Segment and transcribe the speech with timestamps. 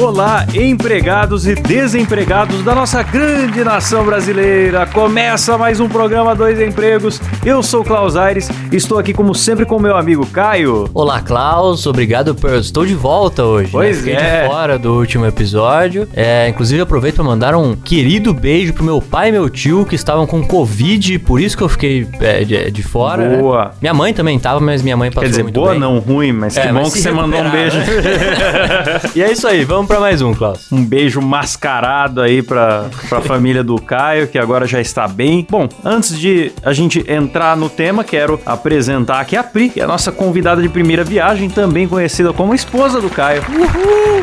[0.00, 4.86] Olá, empregados e desempregados da nossa grande nação brasileira.
[4.86, 7.20] Começa mais um programa Dois Empregos.
[7.44, 10.88] Eu sou Klaus Aires, estou aqui como sempre com meu amigo Caio.
[10.94, 11.84] Olá, Klaus.
[11.84, 12.54] Obrigado por.
[12.54, 13.70] Estou de volta hoje.
[13.72, 14.12] Pois né?
[14.12, 14.42] Fiquei é.
[14.42, 16.08] de fora do último episódio.
[16.14, 19.96] É, inclusive, aproveito para mandar um querido beijo pro meu pai e meu tio que
[19.96, 23.28] estavam com Covid, por isso que eu fiquei é, de, de fora.
[23.28, 23.36] né?
[23.38, 23.72] Boa.
[23.80, 25.80] Minha mãe também tava, mas minha mãe passou Quer dizer, muito boa bem.
[25.80, 27.76] não, ruim, mas que É, bom mas que você mandou um beijo.
[27.80, 29.00] recuperaram.
[29.16, 30.70] e é isso aí, vamos pra mais um, Klaus.
[30.70, 35.46] Um beijo mascarado aí pra, pra família do Caio, que agora já está bem.
[35.48, 39.84] Bom, antes de a gente entrar no tema, quero apresentar aqui a Pri, que é
[39.84, 43.42] a nossa convidada de primeira viagem, também conhecida como esposa do Caio.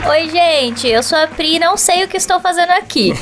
[0.08, 3.14] Oi, gente, eu sou a Pri, não sei o que estou fazendo aqui.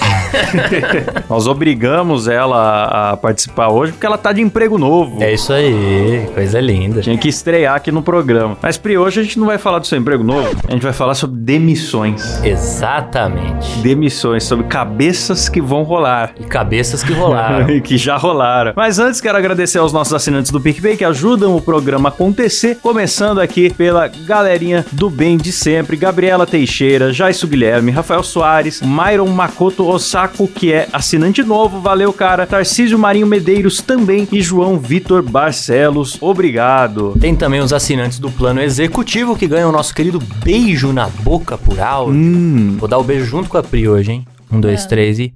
[1.30, 5.22] Nós obrigamos ela a a participar hoje porque ela tá de emprego novo.
[5.22, 7.02] É isso aí, coisa linda.
[7.02, 8.58] Tinha que estrear aqui no programa.
[8.62, 10.94] Mas, Pri, hoje a gente não vai falar do seu emprego novo, a gente vai
[10.94, 12.33] falar sobre demissões.
[12.44, 13.80] Exatamente.
[13.80, 16.34] Demissões, sobre cabeças que vão rolar.
[16.40, 17.68] E cabeças que rolaram.
[17.82, 18.74] que já rolaram.
[18.76, 22.78] Mas antes, quero agradecer aos nossos assinantes do PicPay que ajudam o programa a acontecer.
[22.82, 29.28] Começando aqui pela galerinha do bem de sempre: Gabriela Teixeira, Jaisso Guilherme, Rafael Soares, Myron
[29.28, 32.46] Makoto Osako, que é assinante novo, valeu, cara.
[32.46, 37.16] Tarcísio Marinho Medeiros também e João Vitor Barcelos, obrigado.
[37.20, 41.58] Tem também os assinantes do plano executivo que ganham o nosso querido beijo na boca
[41.58, 42.14] por áudio.
[42.24, 44.28] Hum, Vou dar o beijo junto com a Pri hoje, hein?
[44.52, 45.34] Um, dois, três e.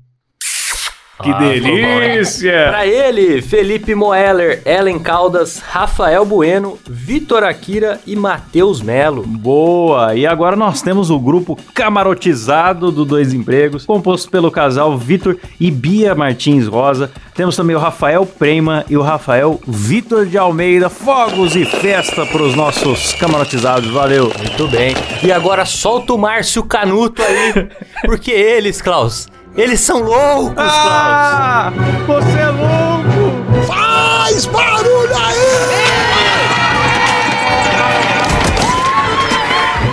[1.21, 2.67] que Ah, delícia!
[2.69, 9.23] Pra ele, Felipe Moeller, Ellen Caldas, Rafael Bueno, Vitor Akira e Matheus Melo.
[9.25, 10.15] Boa!
[10.15, 15.71] E agora nós temos o grupo camarotizado do Dois Empregos, composto pelo casal Vitor e
[15.71, 17.11] Bia Martins Rosa.
[17.33, 20.89] Temos também o Rafael Prema e o Rafael Vitor de Almeida.
[20.89, 23.89] Fogos e festa para os nossos camarotizados.
[23.89, 24.31] Valeu!
[24.37, 24.93] Muito bem.
[25.23, 27.67] E agora solta o Márcio Canuto aí,
[28.05, 29.27] porque eles, Klaus,
[29.57, 30.67] eles são loucos, Klaus.
[30.67, 31.73] Ah!
[32.05, 33.65] Você é louco!
[33.65, 35.37] Faz barulho aí!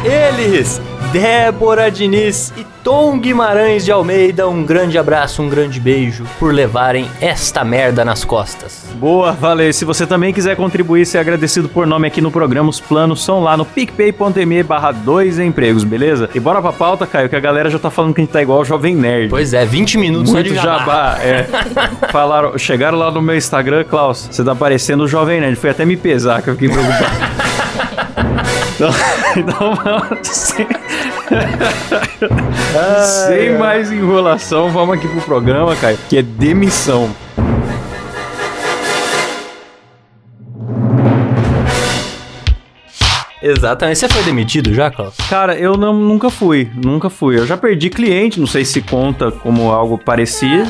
[0.05, 0.81] Eles,
[1.15, 7.09] Débora Diniz e Tom Guimarães de Almeida, um grande abraço, um grande beijo por levarem
[7.21, 8.85] esta merda nas costas.
[8.97, 9.73] Boa, valeu.
[9.73, 13.41] Se você também quiser contribuir ser agradecido por nome aqui no programa, os planos são
[13.45, 16.29] lá no picpay.me barra dois empregos, beleza?
[16.35, 18.43] E bora pra pauta, Caio, que a galera já tá falando que a gente tá
[18.43, 19.29] igual o Jovem Nerd.
[19.31, 20.79] Pois é, 20 minutos só Muito de jabá.
[20.79, 21.47] jabá, é.
[22.11, 25.55] Falaram, chegaram lá no meu Instagram, Klaus, você tá parecendo o Jovem Nerd.
[25.55, 27.45] Foi até me pesar que eu fiquei preocupado.
[28.85, 28.91] Então,
[29.37, 30.67] então vamos sem,
[33.03, 37.11] sem mais enrolação, vamos aqui pro programa, Caio, que é demissão.
[43.43, 43.99] Exatamente.
[43.99, 45.17] Você foi demitido já, Klaus?
[45.29, 47.39] Cara, eu não, nunca fui, nunca fui.
[47.39, 50.69] Eu já perdi cliente, não sei se conta como algo parecido.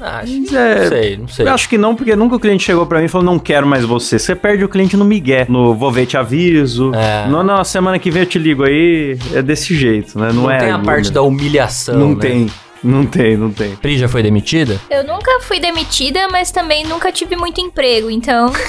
[0.00, 1.46] Acho é, Não sei, não sei.
[1.46, 3.66] Eu acho que não, porque nunca o cliente chegou pra mim e falou, não quero
[3.66, 4.18] mais você.
[4.18, 6.92] Você perde o cliente no migué, no vou ver te aviso.
[6.94, 7.28] É.
[7.28, 9.18] Não, não, semana que vem eu te ligo aí.
[9.32, 10.28] É desse jeito, né?
[10.32, 10.58] Não, Não, é.
[10.58, 12.20] tem a parte da humilhação, Não né?
[12.20, 12.50] tem,
[12.82, 13.74] não tem, não tem.
[13.76, 14.80] Pri já foi demitida?
[14.90, 18.52] Eu nunca fui demitida, mas também nunca tive muito emprego, então.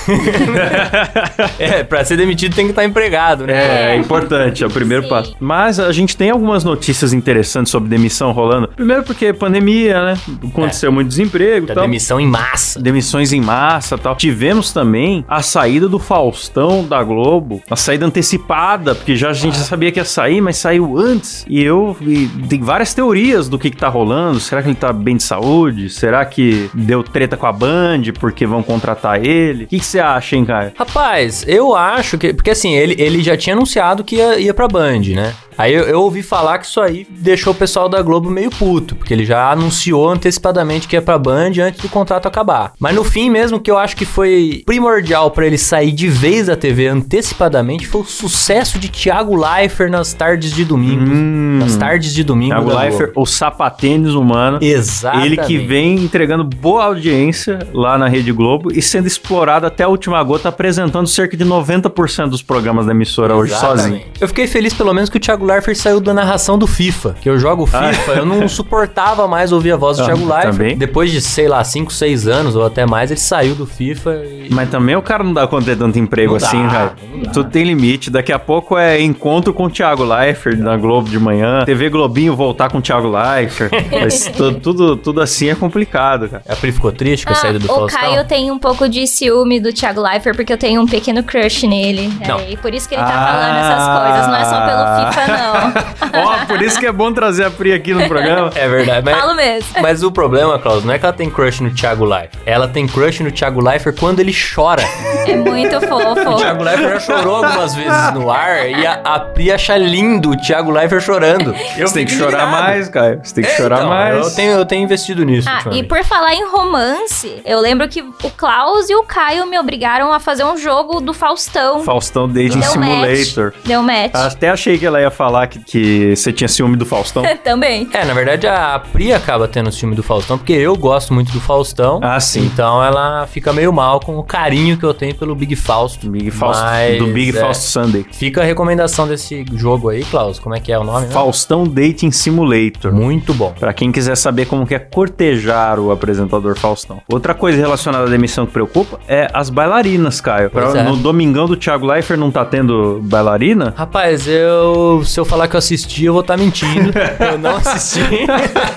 [1.57, 3.53] É, pra ser demitido tem que estar empregado, né?
[3.53, 5.09] É, é importante, é o primeiro Sim.
[5.09, 5.35] passo.
[5.39, 8.67] Mas a gente tem algumas notícias interessantes sobre demissão rolando.
[8.69, 10.17] Primeiro porque pandemia, né?
[10.49, 11.83] Aconteceu muito desemprego e Da tal.
[11.83, 12.79] demissão em massa.
[12.81, 14.15] Demissões em massa e tal.
[14.15, 17.61] Tivemos também a saída do Faustão da Globo.
[17.69, 21.45] A saída antecipada, porque já a gente já sabia que ia sair, mas saiu antes.
[21.47, 21.95] E eu.
[22.01, 23.98] E tem várias teorias do que, que tá rolando.
[24.39, 25.89] Será que ele tá bem de saúde?
[25.89, 29.65] Será que deu treta com a Band porque vão contratar ele?
[29.65, 30.73] O que, você acha, hein, cara?
[30.77, 32.33] Rapaz, eu acho que.
[32.33, 35.33] Porque assim, ele, ele já tinha anunciado que ia, ia pra Band, né?
[35.59, 38.95] Aí eu, eu ouvi falar que isso aí deixou o pessoal da Globo meio puto,
[38.95, 42.71] porque ele já anunciou antecipadamente que ia pra Band antes do contrato acabar.
[42.79, 46.47] Mas no fim mesmo, que eu acho que foi primordial pra ele sair de vez
[46.47, 51.11] da TV antecipadamente foi o sucesso de Thiago Leifert nas tardes de domingo.
[51.11, 51.59] Hum.
[51.59, 52.55] Nas tardes de domingo.
[52.55, 54.59] Thiago Leifert, o sapatênis tênis humano.
[54.61, 55.25] Exatamente.
[55.27, 59.87] Ele que vem entregando boa audiência lá na Rede Globo e sendo explorado até a
[59.87, 63.81] última gota, apresentando cerca de 90% dos programas da emissora hoje Exatamente.
[63.81, 64.01] sozinho.
[64.21, 67.15] Eu fiquei feliz pelo menos que o Thiago Leifert saiu da narração do FIFA.
[67.19, 70.51] Que eu jogo FIFA, eu não suportava mais ouvir a voz do Ah, Thiago Leifert.
[70.51, 70.77] também.
[70.77, 74.47] Depois de, sei lá, 5, 6 anos ou até mais, ele saiu do FIFA e...
[74.51, 76.93] Mas também o cara não dá conta de tanto emprego Não assim, dá,
[77.23, 77.31] dá.
[77.31, 78.09] Tudo tem limite.
[78.09, 81.63] Daqui a pouco é encontro com o Thiago Leifert na Globo de manhã.
[81.65, 83.71] TV Globinho voltar com o Thiago Leifert.
[84.01, 86.43] Mas tu- tudo, tudo assim é complicado, cara.
[86.47, 87.99] A Pri ficou triste com a Ah, saída do o Faustão?
[87.99, 91.67] Caio tem um pouco de ciúme do Thiago Leifert, porque eu tenho um pequeno crush
[91.67, 92.11] nele.
[92.27, 92.39] Não.
[92.39, 93.27] É, e por isso que ele tá Ah.
[93.33, 94.27] falando essas coisas.
[94.27, 96.23] Não é só pelo FIFA, não.
[96.25, 98.49] Ó, por isso que é bom trazer a Pri aqui no programa.
[98.55, 99.17] É verdade, mas...
[99.17, 99.69] Falo mesmo.
[99.81, 102.31] Mas o problema, Klaus, não é que ela tem crush no Thiago Leifert.
[102.45, 104.83] Ela tem crush no Thiago Leifert quando ele chora.
[105.27, 106.35] É muito O fofo.
[106.37, 110.37] Thiago Leifert já chorou algumas vezes no ar e a, a Pri acha lindo o
[110.37, 111.53] Thiago Leifert chorando.
[111.77, 113.19] Você tem que chorar mais, cara.
[113.23, 114.27] Você tem que É, chorar então, mais.
[114.27, 115.47] Eu tenho, eu tenho investido nisso.
[115.49, 119.57] Ah, e por falar em romance, eu lembro que o Klaus e o Caio me
[119.59, 121.83] obrigaram a fazer um jogo do Faustão.
[121.83, 123.45] Faustão Dating Deu Simulator.
[123.53, 123.65] match.
[123.65, 124.11] Deu match.
[124.13, 127.23] Até achei que ela ia falar que, que você tinha ciúme do Faustão.
[127.43, 127.89] Também.
[127.93, 131.31] É, na verdade a Pri acaba tendo o filme do Faustão, porque eu gosto muito
[131.31, 131.99] do Faustão.
[132.01, 132.45] Ah, sim.
[132.45, 136.09] Então ela fica meio mal com o carinho que eu tenho pelo Big Fausto.
[136.09, 138.05] Big Fausto, Mas, do Big é, Fausto Sunday.
[138.11, 140.39] Fica a recomendação desse jogo aí, Klaus.
[140.39, 141.07] Como é que é o nome?
[141.07, 141.11] né?
[141.11, 142.93] Faustão Dating Simulator.
[142.93, 143.53] Muito bom.
[143.59, 147.01] Pra quem quiser saber como que é cortejar o apresentador Faustão.
[147.11, 150.49] Outra coisa relacionada à demissão que preocupa é as bailarinas, Caio.
[150.49, 150.83] Pra- é.
[150.83, 153.73] No domingão do Thiago Leifert não tá tendo bailarina?
[153.75, 155.01] Rapaz, eu.
[155.05, 156.91] Se eu falar que eu assisti, eu vou estar mentindo.
[157.31, 157.99] eu não assisti.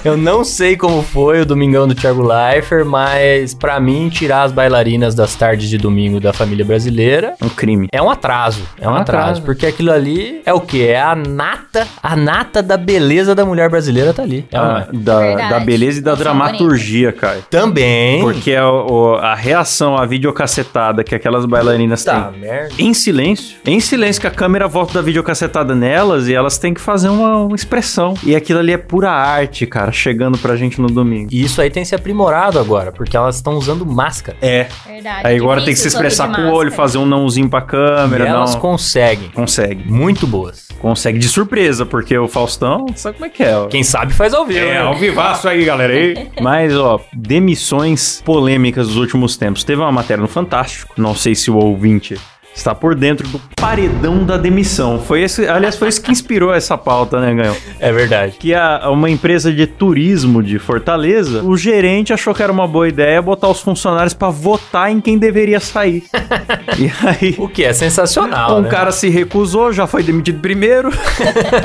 [0.05, 4.53] eu não sei como foi o domingão do Thiago Leifert, mas pra mim, tirar as
[4.53, 7.89] bailarinas das tardes de domingo da família brasileira Um crime.
[7.93, 8.63] é um atraso.
[8.81, 9.23] É um um atraso.
[9.25, 9.43] atraso.
[9.43, 10.87] Porque aquilo ali é o quê?
[10.91, 14.47] É a nata, a nata da beleza da mulher brasileira tá ali.
[14.51, 17.43] É ou não Da, da beleza e da dramaturgia, Caio.
[17.51, 18.21] Também.
[18.21, 22.75] Porque a, a reação à videocassetada que aquelas bailarinas Tá, têm merda.
[22.79, 26.81] em silêncio, em silêncio, que a câmera volta da videocassetada nelas e elas têm que
[26.81, 28.15] fazer uma, uma expressão.
[28.25, 31.29] E aquilo ali é pura arte, cara, chegando pra gente no domingo.
[31.33, 34.37] E isso aí tem se aprimorado agora, porque elas estão usando máscara.
[34.41, 34.67] É.
[34.87, 35.21] Verdade.
[35.27, 38.27] Aí agora tem que se expressar com o olho, fazer um nãozinho pra E câmera,
[38.27, 38.61] elas não.
[38.61, 39.31] conseguem.
[39.31, 39.91] Consegue.
[39.91, 40.69] Muito boas.
[40.81, 43.57] Consegue de surpresa, porque o Faustão, sabe como é que é?
[43.57, 43.67] ó.
[43.67, 44.52] Quem sabe faz ao vivo.
[44.59, 44.79] É, né?
[44.81, 45.93] ao vivaço aí, galera.
[45.93, 46.29] aí.
[46.41, 49.65] Mas, ó, demissões polêmicas dos últimos tempos.
[49.65, 52.19] Teve uma matéria no Fantástico, não sei se o ouvinte
[52.55, 54.99] está por dentro do paredão da demissão.
[54.99, 57.57] Foi esse, aliás, foi isso que inspirou essa pauta, né, Ganhão?
[57.79, 58.37] É verdade.
[58.39, 62.89] Que a, uma empresa de turismo de Fortaleza, o gerente achou que era uma boa
[62.89, 66.05] ideia botar os funcionários pra votar em quem deveria sair.
[66.79, 68.69] e aí, O que é sensacional, um né?
[68.69, 70.91] cara se recusou, já foi demitido primeiro.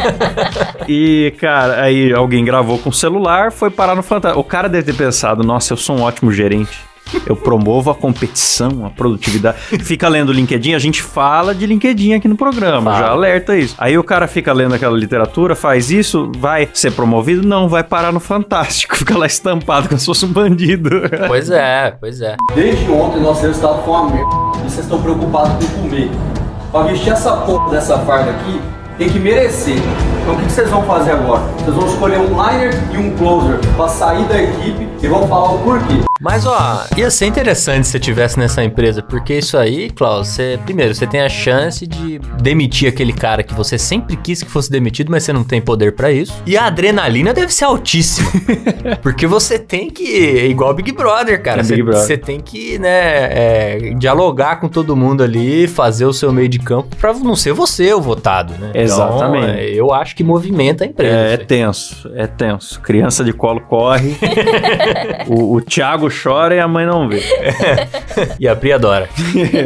[0.87, 4.39] e, cara, aí alguém gravou com o celular, foi parar no Fantástico.
[4.39, 6.79] O cara deve ter pensado, nossa, eu sou um ótimo gerente.
[7.25, 9.57] Eu promovo a competição, a produtividade.
[9.79, 13.05] Fica lendo o LinkedIn, a gente fala de LinkedIn aqui no programa, Fala.
[13.05, 13.75] já alerta isso.
[13.77, 17.47] Aí o cara fica lendo aquela literatura, faz isso, vai ser promovido?
[17.47, 18.95] Não, vai parar no Fantástico.
[18.97, 20.89] Fica lá estampado como se fosse um bandido.
[21.27, 22.35] Pois é, pois é.
[22.53, 26.09] Desde ontem nosso resultado foi uma merda e vocês estão preocupados com comer.
[26.71, 28.59] Pra vestir essa porra dessa farda aqui,
[28.97, 29.77] tem que merecer.
[30.27, 31.41] Então o que vocês vão fazer agora?
[31.53, 35.53] Vocês vão escolher um liner e um closer pra sair da equipe e vão falar
[35.53, 36.01] o porquê.
[36.19, 40.59] Mas ó, ia ser interessante se você tivesse nessa empresa, porque isso aí, Klaus, você,
[40.65, 44.69] primeiro, você tem a chance de demitir aquele cara que você sempre quis que fosse
[44.69, 46.41] demitido, mas você não tem poder pra isso.
[46.45, 48.29] E a adrenalina deve ser altíssima.
[49.01, 52.01] porque você tem que, igual Big Brother, cara, É você, Big Brother.
[52.05, 56.59] você tem que, né, é, dialogar com todo mundo ali, fazer o seu meio de
[56.59, 58.71] campo pra não ser você o votado, né?
[58.71, 59.59] Então, Exatamente.
[59.59, 61.15] é, eu acho que movimenta a empresa.
[61.15, 62.81] É, é tenso, é tenso.
[62.81, 64.17] Criança de colo corre.
[65.29, 67.21] o, o Thiago chora e a mãe não vê.
[68.39, 69.07] E a Pri adora.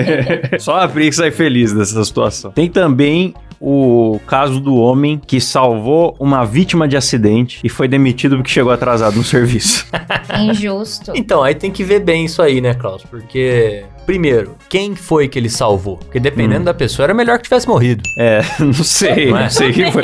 [0.60, 2.52] Só a Pri que sai feliz dessa situação.
[2.52, 8.36] Tem também o caso do homem que salvou uma vítima de acidente e foi demitido
[8.36, 9.86] porque chegou atrasado no serviço.
[10.38, 11.14] Injusto.
[11.16, 13.04] Então, aí tem que ver bem isso aí, né, Klaus?
[13.04, 15.98] Porque, primeiro, quem foi que ele salvou?
[15.98, 18.02] Porque dependendo da pessoa, era melhor que tivesse morrido.
[18.18, 19.44] É, não sei, Não é?
[19.44, 20.04] não sei quem foi.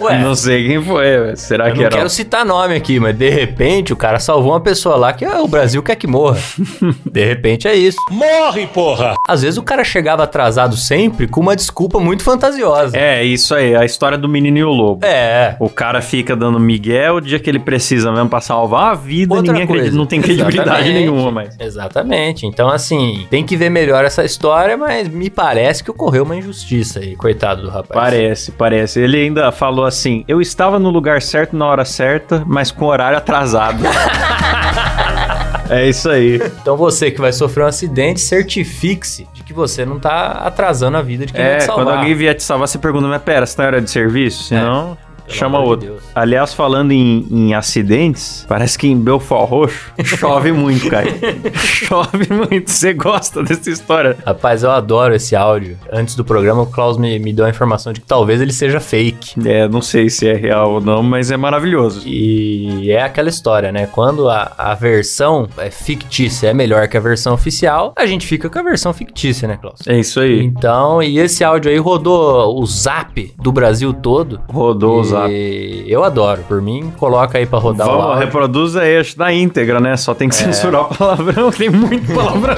[0.00, 1.96] Ué, Não sei quem foi, será eu que não era?
[1.96, 5.40] quero citar nome aqui, mas de repente o cara salvou uma pessoa lá que ah,
[5.42, 6.38] o Brasil quer que morra.
[7.10, 7.98] de repente é isso.
[8.10, 9.14] Morre, porra!
[9.26, 12.96] Às vezes o cara chegava atrasado sempre com uma desculpa muito fantasiosa.
[12.96, 15.04] É, isso aí, a história do menino e o lobo.
[15.06, 15.56] É.
[15.60, 19.34] O cara fica dando miguel o dia que ele precisa mesmo pra salvar a vida,
[19.34, 19.96] Outra ninguém acredita, coisa.
[19.98, 20.98] não tem credibilidade Exatamente.
[20.98, 21.56] nenhuma mais.
[21.58, 22.46] Exatamente.
[22.46, 27.00] Então, assim, tem que ver melhor essa história, mas me parece que ocorreu uma injustiça
[27.00, 27.88] aí, coitado do rapaz.
[27.92, 29.00] Parece, parece.
[29.00, 32.86] Ele ainda falou falou assim: Eu estava no lugar certo na hora certa, mas com
[32.86, 33.82] horário atrasado.
[35.68, 36.40] é isso aí.
[36.60, 41.02] Então você que vai sofrer um acidente, certifique-se de que você não tá atrasando a
[41.02, 41.84] vida de quem vai É, te salvar.
[41.84, 44.44] quando alguém vier te salvar, você pergunta, mas pera, você tá em hora de serviço?
[44.44, 45.88] Senão, Pelo chama outro.
[45.88, 46.02] Deus.
[46.14, 51.08] Aliás, falando em, em acidentes, parece que em Belfort Roxo chove muito, cara.
[51.54, 52.70] chove muito.
[52.70, 54.16] Você gosta dessa história?
[54.24, 55.78] Rapaz, eu adoro esse áudio.
[55.92, 58.80] Antes do programa, o Klaus me, me deu a informação de que talvez ele seja
[58.80, 59.34] fake.
[59.48, 62.02] É, não sei se é real ou não, mas é maravilhoso.
[62.06, 63.86] E é aquela história, né?
[63.86, 68.48] Quando a, a versão é fictícia é melhor que a versão oficial, a gente fica
[68.48, 69.80] com a versão fictícia, né, Klaus?
[69.86, 70.42] É isso aí.
[70.42, 74.40] Então, e esse áudio aí rodou o zap do Brasil todo.
[74.48, 75.84] Rodou o E zap.
[75.86, 76.44] Eu adoro.
[76.46, 78.24] Por mim, coloca aí pra rodar o Vamos, áudio.
[78.24, 79.96] reproduz aí, acho, na íntegra, né?
[79.96, 82.54] Só tem que censurar o palavrão, tem muito palavrão.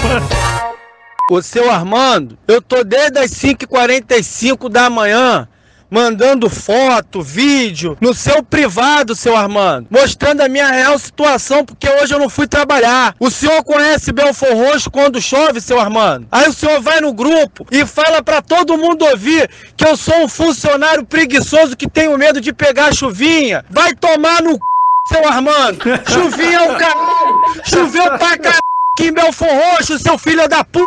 [1.30, 5.48] Ô seu Armando, eu tô desde as 5h45 da manhã
[5.90, 12.14] mandando foto, vídeo no seu privado, seu Armando, mostrando a minha real situação, porque hoje
[12.14, 13.14] eu não fui trabalhar.
[13.18, 16.26] O senhor conhece Belfor Roxo quando chove, seu Armando?
[16.30, 20.24] Aí o senhor vai no grupo e fala pra todo mundo ouvir que eu sou
[20.24, 23.64] um funcionário preguiçoso que tenho medo de pegar chuvinha.
[23.70, 24.60] Vai tomar no c...
[25.06, 25.78] seu Armando.
[26.08, 27.62] Chuvinha é o caralho.
[27.64, 28.65] Choveu pra caralho
[28.96, 30.86] aqui em Belfor Roxo, seu filho da puta.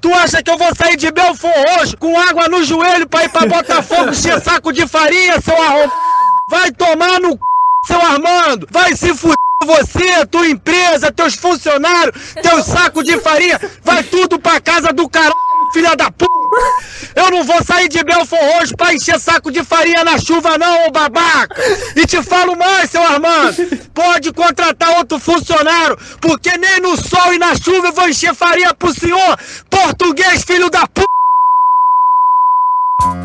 [0.00, 3.28] Tu acha que eu vou sair de Belfor Roxo com água no joelho pra ir
[3.28, 5.92] pra Botafogo encher saco de farinha, seu arrombado?
[6.48, 7.38] Vai tomar no c...
[7.86, 8.68] seu Armando!
[8.70, 9.34] Vai se fuder
[9.64, 13.60] você, tua empresa, teus funcionários, teus sacos de farinha!
[13.82, 15.34] Vai tudo pra casa do caralho,
[15.72, 16.32] filha da puta!
[17.14, 20.86] Eu não vou sair de Belfor Roxo pra encher saco de farinha na chuva não,
[20.86, 21.54] ô babaca!
[21.96, 23.54] E te falo mais, seu Armando!
[23.94, 28.72] Pode contratar outro funcionário, porque nem no sol e na chuva eu vou encher farinha
[28.74, 29.38] pro senhor!
[29.68, 31.06] Português, filho da puta!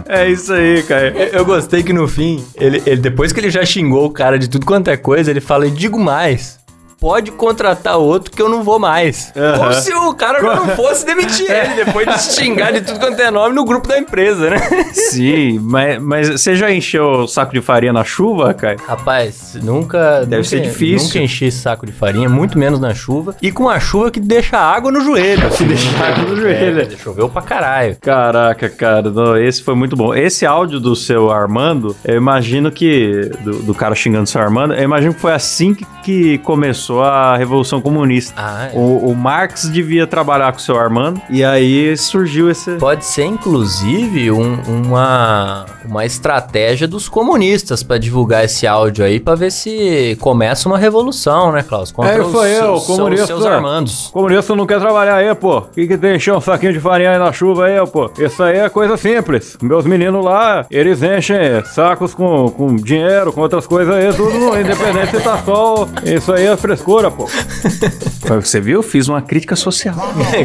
[0.10, 1.10] É isso aí, cara.
[1.10, 4.40] Eu eu gostei que no fim, ele, ele- depois que ele já xingou o cara
[4.40, 6.58] de tudo quanto é coisa, ele fala: e digo mais.
[7.00, 9.32] Pode contratar outro que eu não vou mais.
[9.36, 9.58] Aham.
[9.60, 13.20] Como se o cara já não fosse demitir ele depois de xingar de tudo quanto
[13.22, 14.58] é nome no grupo da empresa, né?
[14.94, 18.78] Sim, mas, mas você já encheu o saco de farinha na chuva, cara?
[18.88, 20.22] Rapaz, nunca.
[20.22, 21.08] Deve nunca- ser difícil.
[21.08, 23.36] Nunca enchi esse saco de farinha, muito menos na chuva.
[23.42, 25.46] E com a chuva que deixa água no joelho.
[25.48, 25.68] assim.
[25.68, 26.82] deixa água no joelho.
[26.82, 27.96] É, choveu pra caralho.
[28.02, 30.16] Caraca, cara, não, esse foi muito bom.
[30.16, 33.30] Esse áudio do seu Armando, eu imagino que.
[33.44, 36.87] Do, do cara xingando o seu Armando, eu imagino que foi assim que, que começou
[37.02, 38.34] a Revolução Comunista.
[38.38, 38.78] Ah, é.
[38.78, 42.72] O, o Marx devia trabalhar com o seu Armando, e aí surgiu esse.
[42.78, 49.36] Pode ser, inclusive, um- uma, uma estratégia dos comunistas pra divulgar esse áudio aí, pra
[49.36, 51.92] ver se começa uma revolução, né, Klaus?
[51.92, 53.26] Contra É, isso aí, seus- o seus- comunista.
[53.28, 54.10] seus armandos.
[54.14, 55.58] Comunista não quer trabalhar aí, pô.
[55.60, 58.10] O que, que tem encher um saquinho de farinha aí na chuva aí, pô?
[58.18, 59.58] Isso aí é coisa simples.
[59.62, 65.12] Meus meninos lá, eles enchem sacos com, com dinheiro, com outras coisas aí, tudo independente
[65.12, 65.88] se tá sol.
[66.04, 67.28] Isso aí é frescura, pô.
[68.42, 68.84] Você viu?
[68.84, 69.96] Fiz uma crítica social.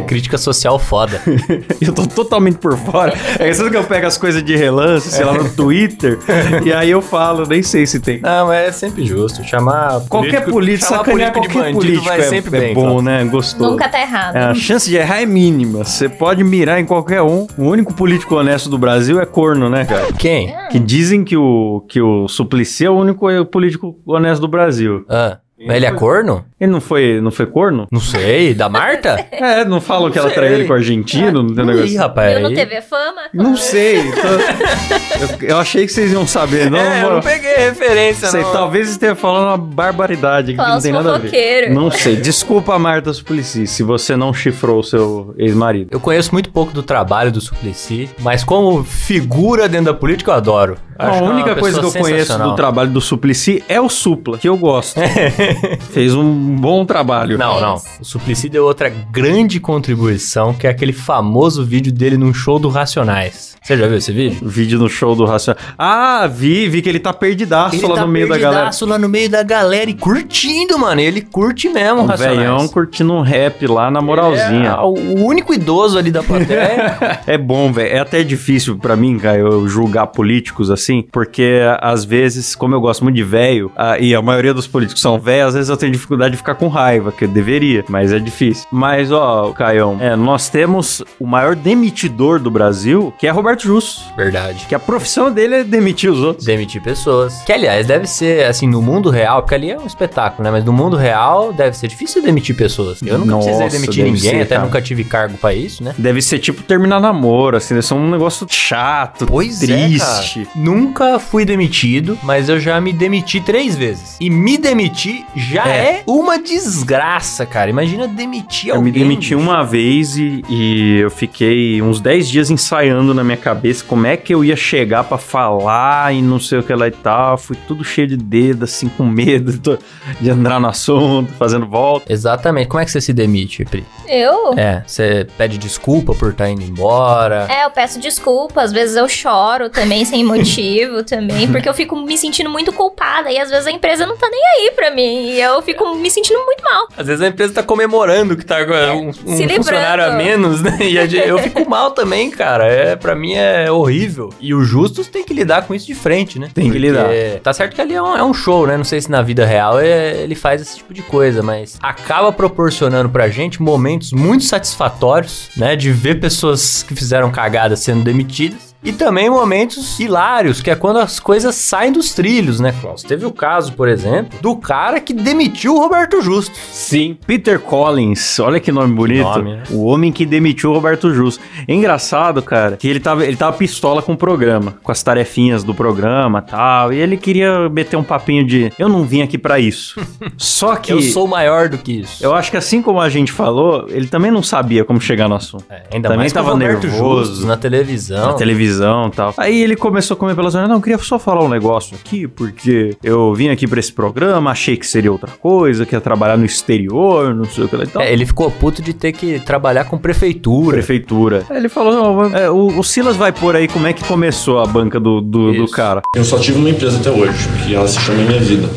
[0.06, 1.20] Crítica social foda.
[1.80, 3.12] Eu tô totalmente por fora.
[3.38, 6.18] É que que eu pego as coisas de relance, sei lá, no Twitter,
[6.64, 8.20] e aí eu falo, nem sei se tem.
[8.20, 9.42] Não, mas é sempre justo.
[9.44, 12.74] Chamar Qualquer político, chamar sacanear político de qualquer bandido político vai é, sempre é bem,
[12.74, 13.04] bom, Klaus.
[13.04, 13.24] né?
[13.24, 13.70] Gostoso.
[13.70, 14.36] Nunca tá errado.
[14.36, 15.84] É, a chance de errar é mínima.
[15.84, 17.46] Você pode mirar em qualquer um.
[17.56, 20.12] O único político honesto do Brasil é corno, né, cara?
[20.18, 20.54] Quem?
[20.70, 25.04] Que dizem que o, que o Suplicy é o único político honesto do Brasil.
[25.08, 26.45] Ah, mas ele é corno?
[26.61, 27.87] Ele não foi, não foi corno?
[27.90, 28.54] Não sei.
[28.54, 29.26] Da Marta?
[29.42, 31.42] É, não falam que ela traiu ele com o argentino?
[31.42, 31.99] Não tem um Ih, negócio.
[31.99, 32.40] rapaz.
[32.40, 33.23] No aí- TV Fama?
[33.35, 34.02] Não sei.
[34.12, 36.71] tô- eu, eu achei que vocês iam saber.
[36.71, 38.52] Não, É, eu não peguei referência, sei, não.
[38.52, 41.28] talvez esteja falando uma barbaridade que não tem nada a ver.
[41.28, 41.75] fofoqueiro.
[41.75, 42.16] Não sei.
[42.16, 45.88] Desculpa, Marta Suplicy, se você não chifrou o seu ex-marido.
[45.90, 50.35] Eu conheço muito pouco do trabalho do Suplicy, mas como figura dentro da política eu
[50.37, 50.76] adoro.
[50.99, 53.81] Acho a que é uma única coisa que eu conheço do trabalho do Suplicy é
[53.81, 55.00] o Supla, que eu gosto.
[55.92, 57.37] Fez um bom trabalho.
[57.38, 57.75] Não, não.
[58.00, 62.68] O Suplicy deu outra grande contribuição, que é aquele famoso vídeo dele num show do
[62.68, 63.52] Racionais.
[63.62, 64.38] Você já viu esse vídeo?
[64.42, 65.62] Vídeo no show do Racional.
[65.78, 68.52] Ah, vi, vi que ele tá perdidaço Ele lá tá no meio da galera.
[68.62, 71.00] perdidaço lá no meio da galera e curtindo, mano.
[71.00, 72.38] Ele curte mesmo, O Racionais.
[72.38, 74.71] velhão curtindo um rap lá na moralzinha.
[74.71, 77.21] É, o único idoso ali da plateia.
[77.26, 77.94] É bom, velho.
[77.94, 82.80] É até difícil pra mim, cara, eu julgar políticos assim, porque às vezes, como eu
[82.80, 85.76] gosto muito de velho, ah, e a maioria dos políticos são velhos, às vezes eu
[85.76, 88.66] tenho dificuldade de ficar com raiva, que eu deveria, mas é difícil.
[88.70, 94.02] Mas, ó, Caião, é, nós temos o maior demitidor do Brasil, que é Roberto Justo.
[94.16, 94.66] Verdade.
[94.66, 96.46] Que a profissão dele é demitir os outros.
[96.46, 97.42] Demitir pessoas.
[97.42, 100.50] Que, aliás, deve ser, assim, no mundo real, porque ali é um espetáculo, né?
[100.50, 103.00] Mas no mundo real, deve ser difícil demitir pessoas.
[103.02, 104.62] Eu nunca Nossa, precisei demitir ninguém, ser, até cara.
[104.66, 105.94] nunca tive cargo pra isso, né?
[105.99, 110.44] Deve ser tipo terminar namoro, assim, deve ser um negócio chato, Pois é, triste.
[110.44, 110.50] cara.
[110.56, 114.16] nunca fui demitido, mas eu já me demiti três vezes.
[114.20, 117.70] E me demitir já é, uma desgraça, cara.
[117.70, 118.92] Imagina demitir Eu me alguém.
[119.02, 119.38] demiti bicho.
[119.38, 124.16] uma vez e, e eu fiquei uns 10 dias ensaiando na minha cabeça como é
[124.16, 127.36] que eu ia chegar pra falar e não sei o que lá e tal.
[127.38, 129.78] Fui tudo cheio de dedo, assim, com medo de-
[130.20, 132.12] de entrar no assunto, fazendo volta.
[132.12, 132.68] Exatamente.
[132.68, 133.84] Como é que você se demite, Pri?
[134.08, 134.54] Eu?
[134.58, 137.46] É, você pede desculpa por estar indo embora.
[137.50, 141.96] É, eu peço desculpa, às vezes eu choro também sem motivo também, porque eu fico
[141.96, 145.12] me sentindo muito culpada e às vezes a empresa não tá nem aí pra mim
[145.12, 146.88] e eu fico me sentindo muito mal.
[146.97, 149.12] Às vezes a empresa tá comemorando que tá agora um, um
[149.57, 150.78] funcionário a menos, né?
[150.81, 150.97] E
[151.28, 152.66] eu fico mal também, cara.
[152.66, 154.31] É, pra mim é horrível.
[154.40, 156.49] E o Justus tem que lidar com isso de frente, né?
[156.54, 157.09] Tem que lidar.
[157.42, 158.76] Tá certo que ali é um, é um show, né?
[158.76, 162.33] Não sei se na vida real é- ele faz esse tipo de coisa, mas acaba
[162.33, 165.76] proporcionando pra gente momentos muito satisfatórios, né?
[165.76, 168.71] De ver pessoas que fizeram cagada sendo demitidas.
[168.84, 173.02] E também momentos hilários, que é quando as coisas saem dos trilhos, né, Klaus?
[173.04, 176.52] Teve o caso, por exemplo, do cara que demitiu o Roberto Justo.
[176.72, 177.16] Sim.
[177.24, 179.22] Peter Collins, olha que nome bonito.
[179.22, 179.62] nome, né?
[179.70, 181.40] O homem que demitiu o Roberto Justo.
[181.68, 185.62] É engraçado, cara, que ele tava, ele tava pistola com o programa, com as tarefinhas
[185.62, 186.92] do programa e tal.
[186.92, 190.00] E ele queria meter um papinho de eu não vim aqui pra isso.
[190.36, 190.92] Só que.
[190.92, 192.24] Eu sou maior do que isso.
[192.24, 195.36] Eu acho que assim como a gente falou, ele também não sabia como chegar no
[195.36, 195.64] assunto.
[195.70, 197.26] É, ainda Também mais com o tava Roberto nervoso.
[197.26, 198.26] Justus na televisão.
[198.26, 199.34] Na televisão e tal.
[199.36, 200.70] Aí ele começou a comer pelas orelhas.
[200.70, 204.50] Não, eu queria só falar um negócio aqui, porque eu vim aqui pra esse programa,
[204.50, 207.84] achei que seria outra coisa, que ia trabalhar no exterior, não sei o que lá
[207.84, 208.02] e tal.
[208.02, 210.76] É, ele ficou puto de ter que trabalhar com prefeitura.
[210.76, 211.44] Prefeitura.
[211.50, 214.60] Aí ele falou: não, é, o, o Silas vai pôr aí como é que começou
[214.60, 216.02] a banca do, do, do cara.
[216.14, 218.68] Eu só tive uma empresa até hoje, que ela se chama Minha Vida,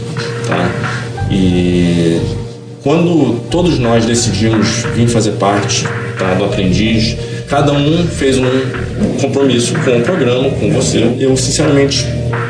[0.47, 1.05] tá?
[1.31, 2.21] E
[2.83, 5.85] quando todos nós decidimos vir fazer parte
[6.19, 8.45] tá, do Aprendiz, cada um fez um
[9.21, 11.03] compromisso com o programa, com você.
[11.19, 12.05] Eu, sinceramente,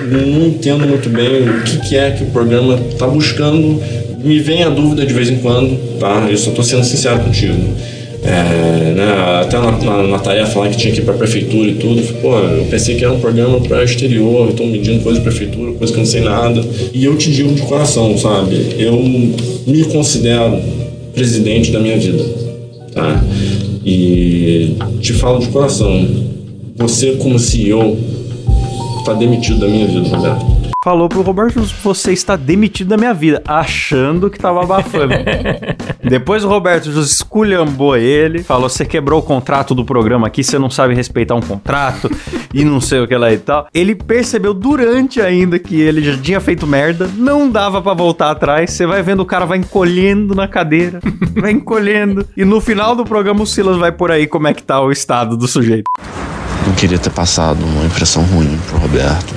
[0.09, 3.81] não entendo muito bem o que, que é que o programa está buscando.
[4.23, 6.27] Me vem a dúvida de vez em quando, tá?
[6.29, 7.61] Eu só estou sendo sincero contigo.
[8.23, 11.75] É, né, até na, na, na tarefa lá que tinha que ir pra prefeitura e
[11.75, 15.73] tudo, pô, eu pensei que era um programa para exterior, estão medindo coisa de prefeitura,
[15.73, 16.59] coisa que eu não sei nada.
[16.91, 18.77] E eu te digo de coração, sabe?
[18.79, 20.59] Eu me considero
[21.13, 22.23] presidente da mina vida,
[22.93, 23.23] tá?
[23.85, 26.07] E te falo de coração,
[26.75, 27.95] você como CEO
[29.05, 30.54] tá demitido da minha vida, Roberto.
[30.85, 35.15] Falou pro Roberto: você está demitido da minha vida, achando que tava abafando.
[36.07, 40.59] Depois o Roberto Jus esculhambou ele, falou: você quebrou o contrato do programa aqui, você
[40.59, 42.07] não sabe respeitar um contrato
[42.53, 43.67] e não sei o que lá e tal.
[43.73, 48.69] Ele percebeu durante ainda que ele já tinha feito merda, não dava pra voltar atrás.
[48.69, 50.99] Você vai vendo o cara vai encolhendo na cadeira,
[51.35, 52.27] vai encolhendo.
[52.37, 54.91] E no final do programa o Silas vai por aí como é que tá o
[54.91, 55.89] estado do sujeito.
[56.67, 59.33] Não queria ter passado uma impressão ruim pro Roberto.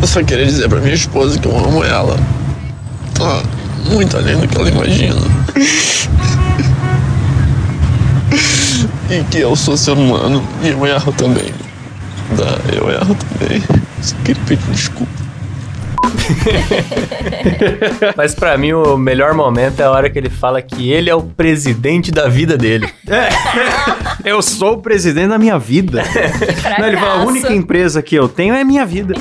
[0.00, 2.18] Eu só queria dizer pra minha esposa que eu amo ela.
[3.14, 3.42] Tá
[3.90, 5.20] muito além do que ela imagina.
[9.08, 11.52] E que eu sou ser humano e eu erro também.
[12.36, 13.62] Tá, eu erro também.
[14.02, 15.25] Só queria pedir desculpa.
[18.16, 21.14] Mas pra mim o melhor momento é a hora que ele fala que ele é
[21.14, 22.88] o presidente da vida dele.
[24.24, 26.02] Eu sou o presidente da minha vida.
[26.78, 29.14] Não, ele fala, a única empresa que eu tenho é a minha vida.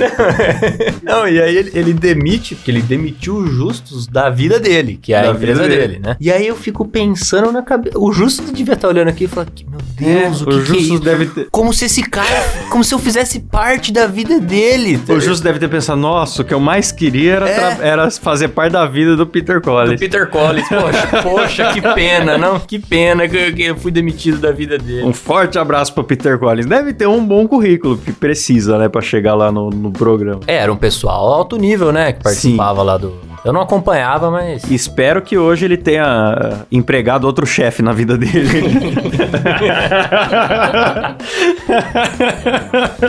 [1.04, 5.14] Não, e aí ele, ele demite, porque ele demitiu o Justus da vida dele, que
[5.14, 5.88] é a Da empresa vida dele.
[5.88, 6.00] dele.
[6.04, 6.18] né?
[6.20, 8.00] E aí eu fico pensando na cabeça.
[8.00, 10.96] O Justus devia estar olhando aqui e falar: que, meu Deus, o que, o que
[10.96, 11.48] é deve ter.
[11.52, 12.44] Como se esse cara.
[12.72, 15.00] Como se eu fizesse parte da vida dele.
[15.08, 18.50] O Justus deve ter pensado, nossa, o que eu mais queria era, tra- era fazer
[18.50, 19.60] parte da vida do Peter É.
[19.60, 20.00] Do Collins.
[20.00, 22.60] Peter Collins, poxa, poxa, que pena, não?
[22.60, 25.04] Que pena que eu, que eu fui demitido da vida dele.
[25.04, 26.66] Um forte abraço pro Peter Collins.
[26.66, 30.42] Deve ter um bom currículo que precisa, né, pra chegar lá no, no programa.
[30.48, 32.14] É, era um pessoal alto nível, né?
[32.14, 33.14] Que participava lá do.
[33.46, 34.64] Eu não acompanhava, mas.
[34.72, 38.66] Espero que hoje ele tenha ah, empregado outro chefe na vida dele.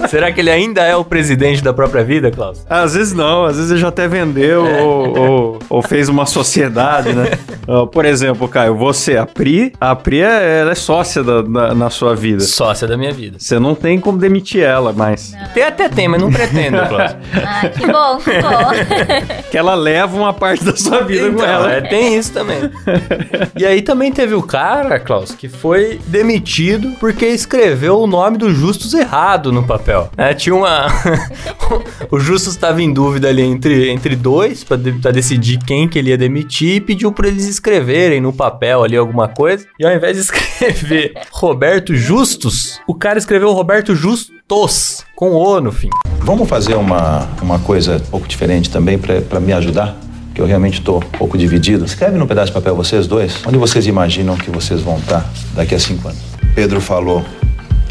[0.09, 2.65] Será que ele ainda é o presidente da própria vida, Klaus?
[2.69, 7.13] Às vezes não, às vezes ele já até vendeu ou, ou- ou fez uma sociedade,
[7.13, 7.31] né?
[7.93, 11.91] Por exemplo, Caio, você, a Pri, a Pri é, ela é sócia da- da- na
[11.91, 12.41] sua vida.
[12.41, 13.39] Sócia da minha vida.
[13.41, 17.17] Você não tem como demitir ela, mas Tem até tem, mas não pretendo, Klaus.
[17.45, 19.41] Ah, que bom, que bom.
[19.51, 21.73] que ela leva uma parte da sua vida com Então, ela.
[21.73, 22.71] é, tem isso também.
[23.59, 28.53] e aí também teve o cara, Klaus, que foi demitido porque escreveu o nome do
[28.53, 30.11] Justus errado no papel.
[30.17, 30.87] É, tinha uma.
[32.11, 36.11] o Justus estava em dúvida ali entre, entre dois pra, de- decidir quem que ele
[36.11, 39.67] ia demitir e pediu pra eles escreverem no papel ali alguma coisa.
[39.79, 44.35] E ao invés de escrever Roberto Justus, o cara escreveu Roberto Justo.
[44.49, 45.91] Jostos, com O no fim.
[46.21, 49.97] Vamos fazer uma, uma coisa um pouco diferente também para me ajudar?
[50.37, 51.87] Que eu realmente estou um pouco dividido.
[51.87, 55.75] Escreve num pedaço de papel vocês dois, onde vocês imaginam que vocês vão estar daqui
[55.75, 56.21] a cinco anos.
[56.55, 57.25] Pedro falou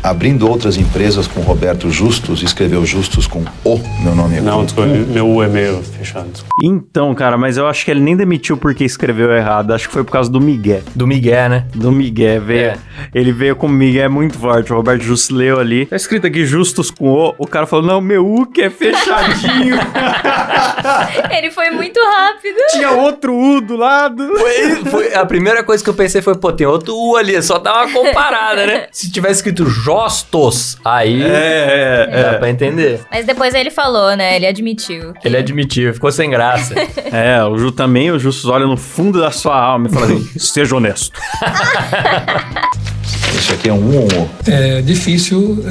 [0.10, 4.88] abrindo outras empresas com Roberto Justus, escreveu Justus com O, meu nome é Não, desculpa,
[4.90, 6.30] meu U é meio fechado.
[6.64, 9.74] Então, cara, mas eu acho que ele nem demitiu porque escreveu errado.
[9.74, 10.82] Acho que foi por causa do Miguel.
[10.96, 11.66] Do Miguel, né?
[11.74, 12.60] Do Miguel, veio.
[12.68, 12.78] É.
[13.14, 14.72] Ele veio com o Miguel muito forte.
[14.72, 15.86] O Roberto Justus leu ali.
[15.86, 17.36] Tá escrito aqui Justus com O.
[17.38, 19.76] O cara falou: não, meu U que é fechadinho.
[21.32, 22.58] Ele foi muito rápido.
[22.72, 24.28] Tinha outro U do lado.
[24.38, 27.42] Foi, foi- a primeira coisa que eu pensei foi, pô, tem outro U ali, é
[27.42, 28.88] só dar uma comparada, né?
[28.92, 29.66] Se tivesse escrito
[29.96, 32.38] Jostos, aí É, é, dá é.
[32.38, 33.02] pra entender.
[33.12, 34.36] Mas depois ele falou, né?
[34.36, 35.14] Ele admitiu.
[35.14, 36.74] que- Ele admitiu, ficou sem graça.
[37.12, 40.28] É, o Ju também, o Justus olha no fundo da sua alma e fala assim:
[40.38, 41.12] seja honesto.
[43.38, 44.30] Isso aqui é um ou um O?
[44.48, 45.64] É difícil,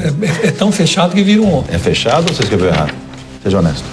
[0.43, 1.65] é, é tão fechado que vira um O.
[1.69, 2.93] É fechado ou você escreveu errado?
[3.43, 3.83] Seja honesto.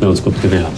[0.00, 0.74] Não, desculpa, escrevi errado.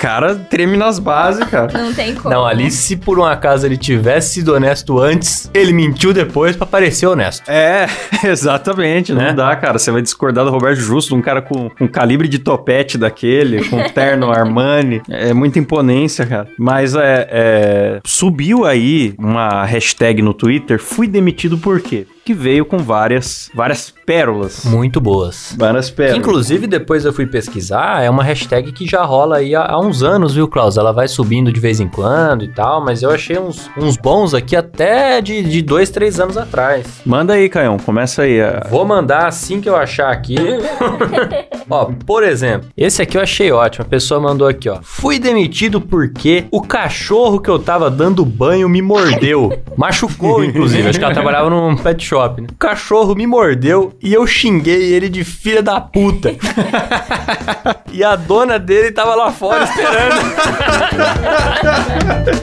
[0.00, 1.70] Cara, treme nas bases, cara.
[1.78, 2.34] Não tem como.
[2.34, 6.64] Não, ali se por um acaso ele tivesse sido honesto antes, ele mentiu depois pra
[6.66, 7.46] parecer honesto.
[7.50, 7.86] É,
[8.24, 9.12] exatamente.
[9.12, 9.32] Não Né?
[9.34, 9.78] dá, cara.
[9.78, 13.76] Você vai discordar do Roberto Justo, um cara com, com calibre de topete daquele, com
[13.92, 15.02] terno Armani.
[15.10, 16.48] É muita imponência, cara.
[16.58, 22.06] Mas é, é, subiu aí uma hashtag no Twitter, fui demitido por quê?
[22.24, 24.64] Que veio com várias, várias pérolas.
[24.64, 25.54] Muito boas.
[25.58, 26.18] Várias pérolas.
[26.18, 30.02] Inclusive, depois eu fui pesquisar, é uma hashtag que já rola aí há, há uns
[30.02, 30.76] anos, viu, Klaus?
[30.76, 34.34] Ela vai subindo de vez em quando e tal, mas eu achei uns, uns bons
[34.34, 37.00] aqui até de, de dois, três anos atrás.
[37.06, 37.78] Manda aí, Caião.
[37.78, 38.40] Começa aí.
[38.40, 40.36] a- Vou mandar assim que eu achar aqui.
[41.68, 43.84] ó, por exemplo, esse aqui eu achei ótimo.
[43.84, 44.78] A pessoa mandou aqui, ó.
[44.82, 49.58] Fui demitido porque o cachorro que eu tava dando banho me mordeu.
[49.76, 50.88] Machucou, inclusive.
[50.88, 52.48] Acho que ela trabalhava num pet shop, né?
[52.50, 56.34] O cachorro me mordeu e eu xinguei ele de filha da puta.
[57.92, 60.16] e a dona dele tava lá fora esperando.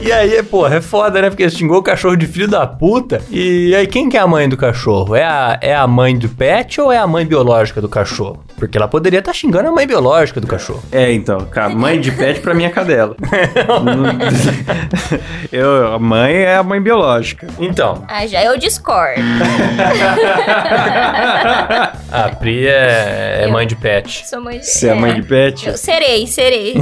[0.00, 1.28] e aí, porra, é foda, né?
[1.28, 3.20] Porque xingou o cachorro de filho da puta.
[3.30, 5.14] E aí, quem que é a mãe do cachorro?
[5.14, 8.42] É a, é a mãe do pet ou é a mãe biológica do cachorro?
[8.56, 10.82] Porque ela poderia estar xingando a mãe biológica do cachorro.
[10.90, 13.14] É, então, cara, mãe de pet pra mim é cadela.
[15.52, 17.46] eu, a mãe é a mãe biológica.
[17.58, 19.20] Então, Ah, já eu discordo.
[22.10, 24.26] a Pri é, é mãe de pet.
[24.28, 24.66] Sou mãe de...
[24.66, 25.68] Você é mãe de pet?
[25.68, 26.74] Eu serei, serei.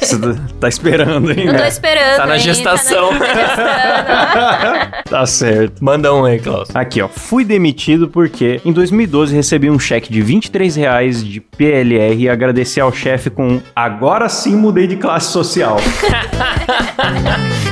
[0.00, 0.18] Você
[0.60, 1.68] tá esperando Eu tô ainda.
[1.68, 2.16] esperando.
[2.16, 3.10] Tá na hein, gestação.
[3.18, 5.02] Tá na, tá.
[5.08, 5.82] Tá certo.
[5.82, 6.68] Manda um aí, Klaus.
[6.74, 7.08] Aqui, ó.
[7.08, 12.80] Fui demitido porque em 2012 recebi um cheque de 23 reais de PLR e agradeci
[12.80, 15.78] ao chefe com agora sim mudei de classe social.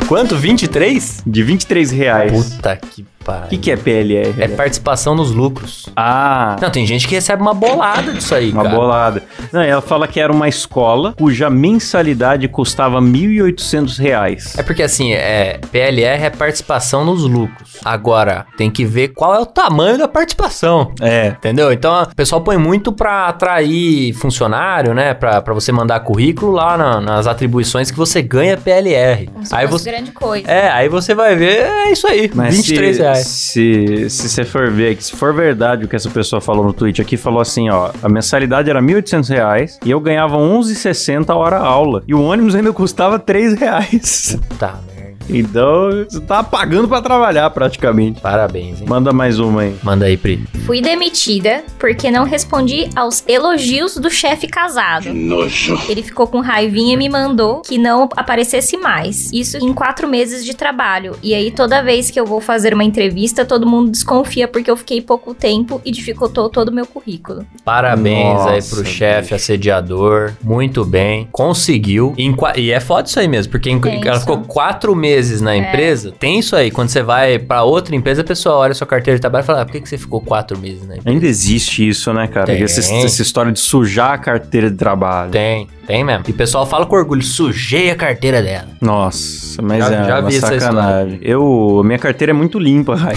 [0.08, 0.36] Quanto?
[0.36, 1.22] 23?
[1.26, 2.32] De 23 reais.
[2.32, 3.15] Puta que pariu.
[3.26, 4.34] O que, que é PLR?
[4.38, 5.86] É participação nos lucros.
[5.96, 8.74] Ah, Não, tem gente que recebe uma bolada disso aí, uma cara.
[8.74, 9.22] bolada.
[9.52, 14.54] Não, ela fala que era uma escola cuja mensalidade custava 1.800 reais.
[14.58, 17.78] É porque assim, é, PLR é participação nos lucros.
[17.84, 20.92] Agora, tem que ver qual é o tamanho da participação.
[21.00, 21.28] É.
[21.28, 21.72] Entendeu?
[21.72, 25.14] Então, o pessoal põe muito pra atrair funcionário, né?
[25.14, 29.26] Pra, pra você mandar currículo lá na- nas atribuições que você ganha PLR.
[29.26, 29.90] Como Aí você.
[29.90, 30.50] grande coisa.
[30.50, 33.15] É, aí você vai ver, é isso aí, Mas 23 se, reais.
[33.24, 36.72] Se, se você for ver, aqui, se for verdade o que essa pessoa falou no
[36.72, 41.34] tweet aqui, falou assim, ó, a mensalidade era 1.800 reais e eu ganhava 11,60 a
[41.36, 42.02] hora aula.
[42.06, 44.38] E o ônibus ainda custava 3 reais.
[44.58, 44.95] Tá, merda.
[45.28, 48.20] Então, você tá pagando pra trabalhar praticamente.
[48.20, 48.86] Parabéns, hein?
[48.88, 49.76] Manda mais uma aí.
[49.82, 50.44] Manda aí, Pri.
[50.64, 55.12] Fui demitida porque não respondi aos elogios do chefe casado.
[55.12, 55.78] Nojo.
[55.88, 59.32] Ele ficou com raivinha e me mandou que não aparecesse mais.
[59.32, 61.16] Isso em quatro meses de trabalho.
[61.22, 64.76] E aí, toda vez que eu vou fazer uma entrevista, todo mundo desconfia porque eu
[64.76, 67.46] fiquei pouco tempo e dificultou todo o meu currículo.
[67.64, 70.32] Parabéns aí Nossa, pro chefe assediador.
[70.42, 71.28] Muito bem.
[71.32, 72.14] Conseguiu.
[72.56, 73.70] E é foda isso aí mesmo, porque
[74.04, 75.58] ela ficou quatro meses na É.
[75.58, 76.12] empresa.
[76.18, 76.70] Tem isso aí.
[76.70, 79.62] Quando você vai pra outra empresa, a pessoa olha sua carteira de trabalho e fala:
[79.62, 81.10] ah, por que, que você ficou quatro meses na empresa?
[81.10, 82.46] Ainda existe isso, né, cara?
[82.46, 82.62] Tem.
[82.62, 85.30] Essa, essa história de sujar a carteira de trabalho.
[85.30, 86.24] Tem, tem mesmo.
[86.28, 88.68] E o pessoal fala com orgulho: sujei a carteira dela.
[88.80, 91.18] Nossa, mas Já- é já uma vi essa sacanagem.
[91.22, 93.14] Eu, minha carteira é muito limpa, Rai.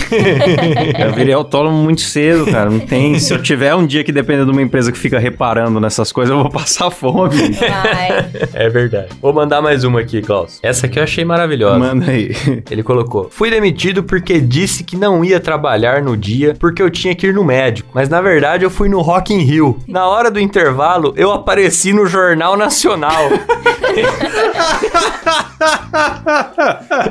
[0.99, 2.69] eu virei autônomo muito cedo, cara.
[2.69, 3.17] Não tem.
[3.19, 6.31] Se eu tiver um dia que depender de uma empresa que fica reparando nessas coisas,
[6.35, 7.49] eu vou passar fome.
[7.51, 8.29] Vai.
[8.53, 9.07] É verdade.
[9.21, 10.59] Vou mandar mais uma aqui, Klaus.
[10.63, 11.79] Essa aqui eu achei maravilhosa.
[11.89, 12.31] Manda aí.
[12.69, 17.15] Ele colocou: Fui demitido porque disse que não ia trabalhar no dia porque eu tinha
[17.15, 17.89] que ir no médico.
[17.93, 19.79] Mas na verdade eu fui no Rock in Rio.
[19.87, 23.29] Na hora do intervalo, eu apareci no Jornal Nacional.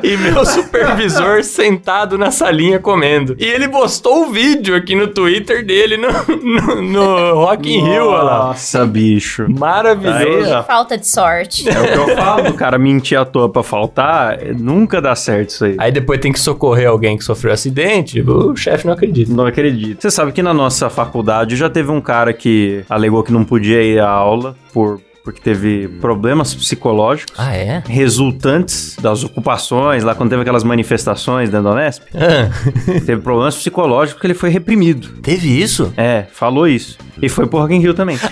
[0.03, 3.37] e meu supervisor sentado na salinha comendo.
[3.39, 8.07] E ele postou o vídeo aqui no Twitter dele no, no, no Rock in Rio,
[8.07, 8.39] olha lá.
[8.49, 9.47] Nossa, bicho.
[9.49, 10.55] Maravilhoso.
[10.55, 10.63] Aí.
[10.65, 11.69] Falta de sorte.
[11.69, 15.51] É o que eu falo, o cara mentir à toa pra faltar, nunca dá certo
[15.51, 15.77] isso aí.
[15.79, 19.33] Aí depois tem que socorrer alguém que sofreu acidente, o chefe não acredita.
[19.33, 20.01] Não acredito.
[20.03, 23.83] Você sabe que na nossa faculdade já teve um cara que alegou que não podia
[23.83, 27.83] ir à aula por porque teve problemas psicológicos Ah, é?
[27.87, 32.03] resultantes das ocupações, lá quando teve aquelas manifestações dentro da Unesp.
[32.19, 32.49] Ah,
[33.05, 35.09] Teve problemas psicológicos porque ele foi reprimido.
[35.23, 35.93] teve isso?
[35.97, 36.97] É, falou isso.
[37.21, 38.19] E foi pro Rock in Rio também.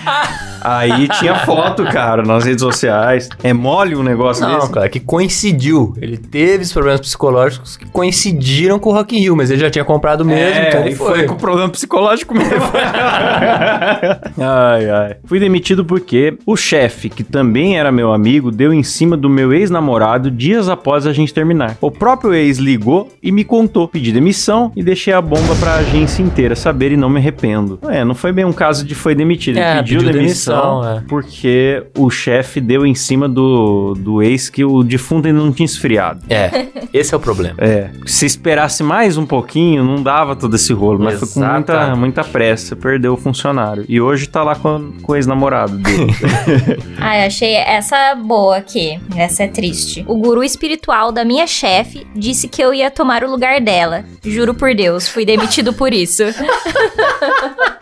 [0.61, 3.29] Aí tinha foto, cara, nas redes sociais.
[3.43, 4.71] É mole um negócio Não, desse?
[4.71, 5.93] cara, que coincidiu.
[6.01, 9.69] Ele teve os problemas psicológicos que coincidiram com o Rock in Rio, mas ele já
[9.69, 11.07] tinha comprado mesmo, É, então ele foi.
[11.19, 12.49] foi com problema psicológico mesmo.
[14.37, 15.15] ai, ai.
[15.25, 19.53] Fui demitido porque o chefe, que também era meu amigo, deu em cima do meu
[19.53, 21.77] ex-namorado dias após a gente terminar.
[21.81, 23.87] O próprio ex ligou e me contou.
[23.87, 27.79] Pedi demissão e deixei a bomba pra agência inteira saber e não me arrependo.
[27.83, 29.57] É, não foi bem um caso de foi demitido.
[29.57, 31.03] Ele É, pediu, pediu demissão, demissão, é.
[31.07, 35.65] porque o chefe deu em cima do, do ex que o defunto ainda não tinha
[35.65, 36.21] esfriado.
[36.29, 37.55] É, esse é o problema.
[37.57, 41.95] É, se esperasse mais um pouquinho, não dava todo esse rolo, mas foi com muita,
[41.95, 43.85] muita pressa, perdeu o funcionário.
[43.87, 46.07] E hoje tá lá com, com o ex-namorado dele.
[46.97, 48.99] Ai, achei essa boa aqui.
[49.15, 50.03] Essa é triste.
[50.07, 54.05] O guru espiritual da minha chefe disse que eu ia tomar o lugar dela.
[54.23, 56.23] Juro por Deus, fui demitido por isso.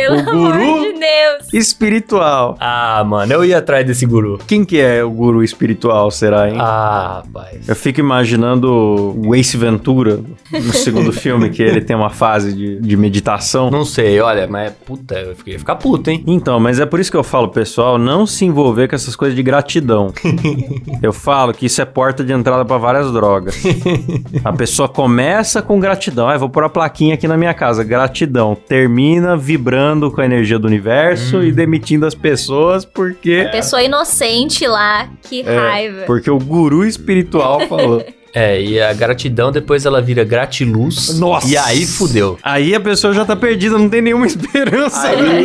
[0.00, 0.80] Pelo O amor guru?
[0.92, 1.52] de Deus.
[1.52, 2.56] espiritual.
[2.60, 4.38] Ah, mano, eu ia atrás desse guru.
[4.46, 6.56] Quem que é o guru espiritual, será, hein?
[6.58, 7.68] Ah, rapaz.
[7.68, 10.20] Eu fico imaginando o Ace Ventura
[10.52, 13.70] no segundo filme, que ele tem uma fase de, de meditação.
[13.70, 16.22] Não sei, olha, mas puta, eu ia ficar puto, hein?
[16.26, 19.36] Então, mas é por isso que eu falo, pessoal, não se envolver com essas coisas
[19.36, 20.12] de gratidão.
[21.02, 23.60] eu falo que isso é porta de entrada pra várias drogas.
[24.44, 26.28] A pessoa começa com gratidão.
[26.28, 28.54] Ah, eu vou pôr a plaquinha aqui na minha casa, gratidão.
[28.54, 35.08] Termina vibrando com a energia do universo e demitindo as pessoas porque Pessoa inocente lá,
[35.22, 36.02] que é, raiva.
[36.06, 38.04] porque o guru espiritual falou.
[38.32, 41.18] É, e a gratidão depois ela vira gratiluz.
[41.18, 41.48] Nossa.
[41.48, 42.38] E aí fudeu.
[42.42, 45.08] Aí a pessoa já tá perdida, não tem nenhuma esperança.
[45.08, 45.44] Aí,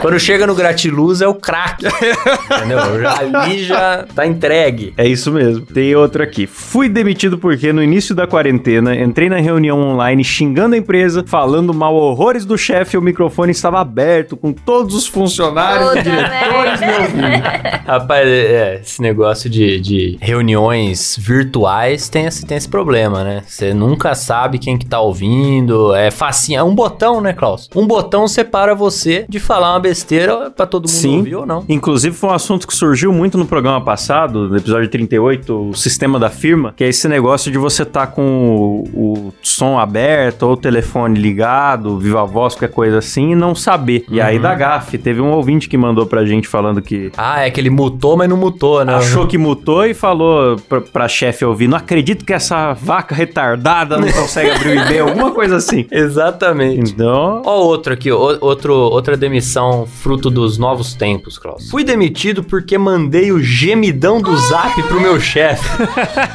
[0.00, 1.84] quando chega no gratiluz é o crack.
[1.86, 3.00] entendeu?
[3.00, 4.92] Já- ali já tá entregue.
[4.96, 5.64] É isso mesmo.
[5.66, 6.46] Tem outro aqui.
[6.46, 11.72] Fui demitido porque no início da quarentena entrei na reunião online xingando a empresa, falando
[11.72, 16.02] mal horrores do chefe e o microfone estava aberto com todos os funcionários e Puta
[16.02, 17.42] diretores me ouvindo.
[17.86, 23.42] Rapaz, é, esse negócio de, de reuniões virtuais tem esse, tem esse problema, né?
[23.46, 25.94] Você nunca sabe quem que tá ouvindo.
[25.94, 26.58] É facinho.
[26.58, 27.68] É um botão, né, Klaus?
[27.74, 31.16] Um botão separa você de falar uma besteira pra todo mundo Sim.
[31.18, 31.64] ouvir ou não.
[31.68, 36.18] Inclusive foi um assunto que surgiu muito no programa passado, no episódio 38, o sistema
[36.18, 40.52] da firma, que é esse negócio de você tá com o, o som aberto ou
[40.52, 44.04] o telefone ligado, viva voz, qualquer coisa assim, e não saber.
[44.10, 47.50] E aí da GAF, teve um ouvinte que mandou pra gente falando que Ah, é
[47.50, 48.94] que ele mutou, mas não mutou, né?
[48.94, 53.98] Achou que mutou e falou pra, pra chefe ouvir: Não acredito que essa vaca retardada
[53.98, 55.86] não consegue abrir o e-mail, alguma coisa assim.
[55.90, 56.92] Exatamente.
[56.92, 57.42] Então.
[57.44, 61.70] Ó, outro aqui, ó, outro, outra demissão fruto dos novos tempos, Klaus.
[61.70, 65.68] Fui demitido porque mandei o gemidão do zap pro meu chefe.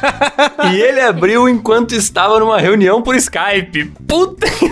[0.72, 3.92] e ele abriu enquanto estava numa reunião por Skype.
[4.06, 4.70] Puta que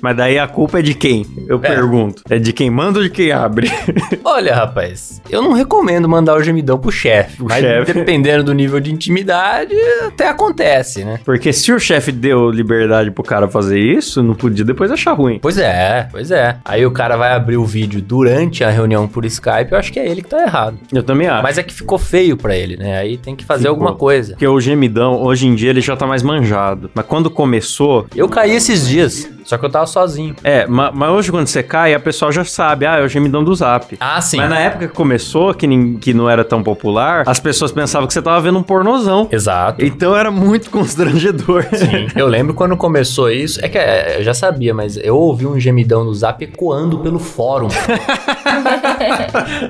[0.00, 1.26] Mas daí a culpa é de quem?
[1.48, 2.22] Eu pergunto.
[2.28, 3.70] É de quem manda ou de quem abre?
[4.24, 7.42] Olha, rapaz, eu não recomendo mandar o gemidão pro chefe.
[7.42, 7.92] Mas chefe.
[7.92, 9.74] dependendo do nível de intimidade,
[10.22, 11.18] até acontece, né?
[11.24, 15.38] Porque se o chefe deu liberdade pro cara fazer isso, não podia depois achar ruim.
[15.42, 16.56] Pois é, pois é.
[16.64, 19.98] Aí o cara vai abrir o vídeo durante a reunião por Skype, eu acho que
[19.98, 20.78] é ele que tá errado.
[20.92, 21.42] Eu também acho.
[21.42, 22.98] Mas é que ficou feio pra ele, né?
[22.98, 23.74] Aí tem que fazer Ficou.
[23.74, 24.32] alguma coisa.
[24.34, 26.90] Porque o gemidão, hoje em dia, ele já tá mais manjado.
[26.94, 28.06] Mas quando começou.
[28.14, 30.34] Eu caí esses dias, só que eu tava sozinho.
[30.44, 33.42] É, ma- mas, hoje quando você cai, a pessoa já sabe, ah, é o gemidão
[33.44, 33.96] do zap.
[34.00, 34.36] Ah, sim.
[34.38, 38.06] Mas na época que começou, que, nin- que não era tão popular, as pessoas pensavam
[38.06, 39.28] que você tava vendo um pornozão.
[39.30, 39.84] Exato.
[39.84, 41.64] Então era muito constrangedor.
[41.72, 42.06] Sim.
[42.16, 45.58] Eu lembro quando começou isso, é que é, eu já sabia, mas eu ouvi um
[45.58, 47.68] gemidão no zap ecoando pelo fórum.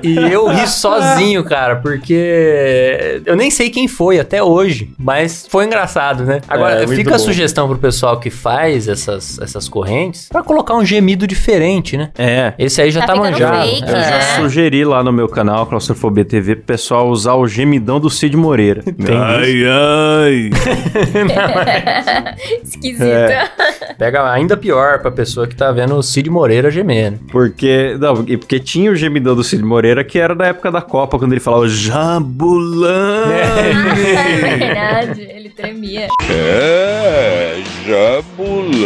[0.03, 5.65] e eu ri sozinho, cara, porque eu nem sei quem foi até hoje, mas foi
[5.65, 6.41] engraçado, né?
[6.47, 7.23] Agora, É, fica a bom.
[7.23, 12.11] sugestão pro pessoal que faz essas, essas correntes pra colocar um gemido diferente, né?
[12.17, 12.53] É.
[12.57, 13.67] Esse aí já Tá tá, manjado.
[13.67, 14.03] fake, Eu É.
[14.09, 18.35] já sugeri lá no meu canal, Claustrofobia TV, pro pessoal usar o gemidão do Cid
[18.37, 18.81] Moreira.
[18.83, 20.49] Tem ai, ai.
[22.63, 23.05] Esquisita.
[23.05, 23.49] É.
[23.97, 27.19] Pega ainda pior pra pessoa que tá vendo o Cid Moreira gemer, né?
[27.31, 30.81] Porque, não, porque tinha o gemidão gemidão do Cid Moreira, que era da época da
[30.81, 33.33] Copa, quando ele falava Jabulani.
[33.33, 36.09] É verdade, ele tremia.
[36.29, 38.83] É, Jabulani,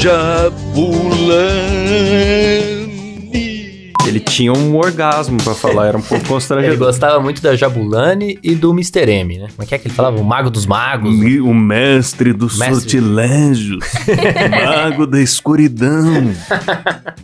[0.00, 0.34] Jabulani.
[4.14, 6.78] Ele tinha um orgasmo pra falar, era um pouco Ele constrangedor.
[6.78, 9.10] gostava muito da Jabulani e do Mr.
[9.10, 9.48] M, né?
[9.56, 10.16] Como é que é que ele falava?
[10.20, 11.12] O Mago dos Magos.
[11.18, 12.76] Mi- O mestre dos Mestre.
[12.76, 13.84] sortilégios,
[14.64, 16.30] mago da escuridão.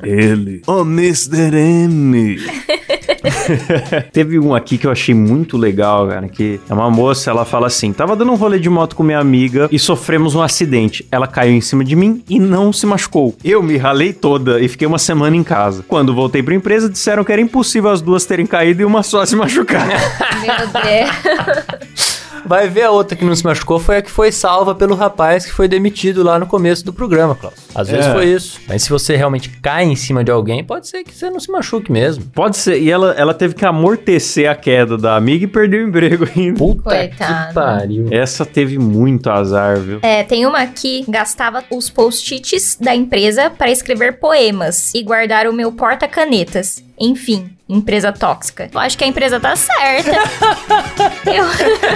[0.03, 1.55] Ele, o Mr.
[1.55, 2.39] M.
[4.13, 7.67] Teve um aqui que eu achei muito legal, cara, que é uma moça, ela fala
[7.67, 11.07] assim: tava dando um rolê de moto com minha amiga e sofremos um acidente.
[11.11, 13.35] Ela caiu em cima de mim e não se machucou.
[13.45, 15.85] Eu me ralei toda e fiquei uma semana em casa.
[15.87, 19.25] Quando voltei pra empresa, disseram que era impossível as duas terem caído e uma só
[19.27, 19.87] se machucar.
[20.41, 22.10] Meu Deus.
[22.45, 25.45] Vai ver a outra que não se machucou foi a que foi salva pelo rapaz
[25.45, 27.55] que foi demitido lá no começo do programa, Klaus.
[27.75, 28.13] Às vezes É.
[28.13, 28.61] foi isso.
[28.69, 31.51] Mas se você realmente cai em cima de alguém, pode ser que você não se
[31.51, 32.25] machuque mesmo.
[32.35, 32.81] Pode ser.
[32.81, 36.59] E ela, ela teve que amortecer a queda da amiga e perdeu o emprego ainda.
[36.59, 37.49] Puta Coitado.
[37.49, 38.09] que pariu.
[38.11, 39.99] Essa teve muito azar, viu?
[40.03, 45.53] É, tem uma que gastava os post-its da empresa para escrever poemas e guardar o
[45.53, 46.83] meu porta-canetas.
[47.01, 48.69] Enfim, empresa tóxica.
[48.71, 50.11] Eu acho que a empresa tá certa.
[51.25, 51.45] Eu...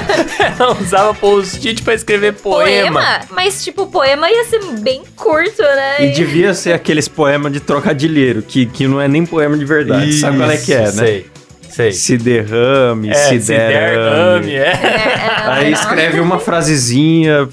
[0.59, 3.01] Ela usava post-it pra escrever poema.
[3.01, 3.21] Poema?
[3.31, 6.07] Mas, tipo, o poema ia ser bem curto, né?
[6.07, 10.15] E devia ser aqueles poemas de trocadilheiro, que, que não é nem poema de verdade.
[10.15, 10.93] Sabe qual é que é, né?
[10.93, 11.27] Sei,
[11.75, 11.93] sei.
[11.93, 14.47] Se derrame, É, se, se derrame.
[14.47, 14.73] derrame, é.
[15.47, 17.49] Aí escreve uma frasezinha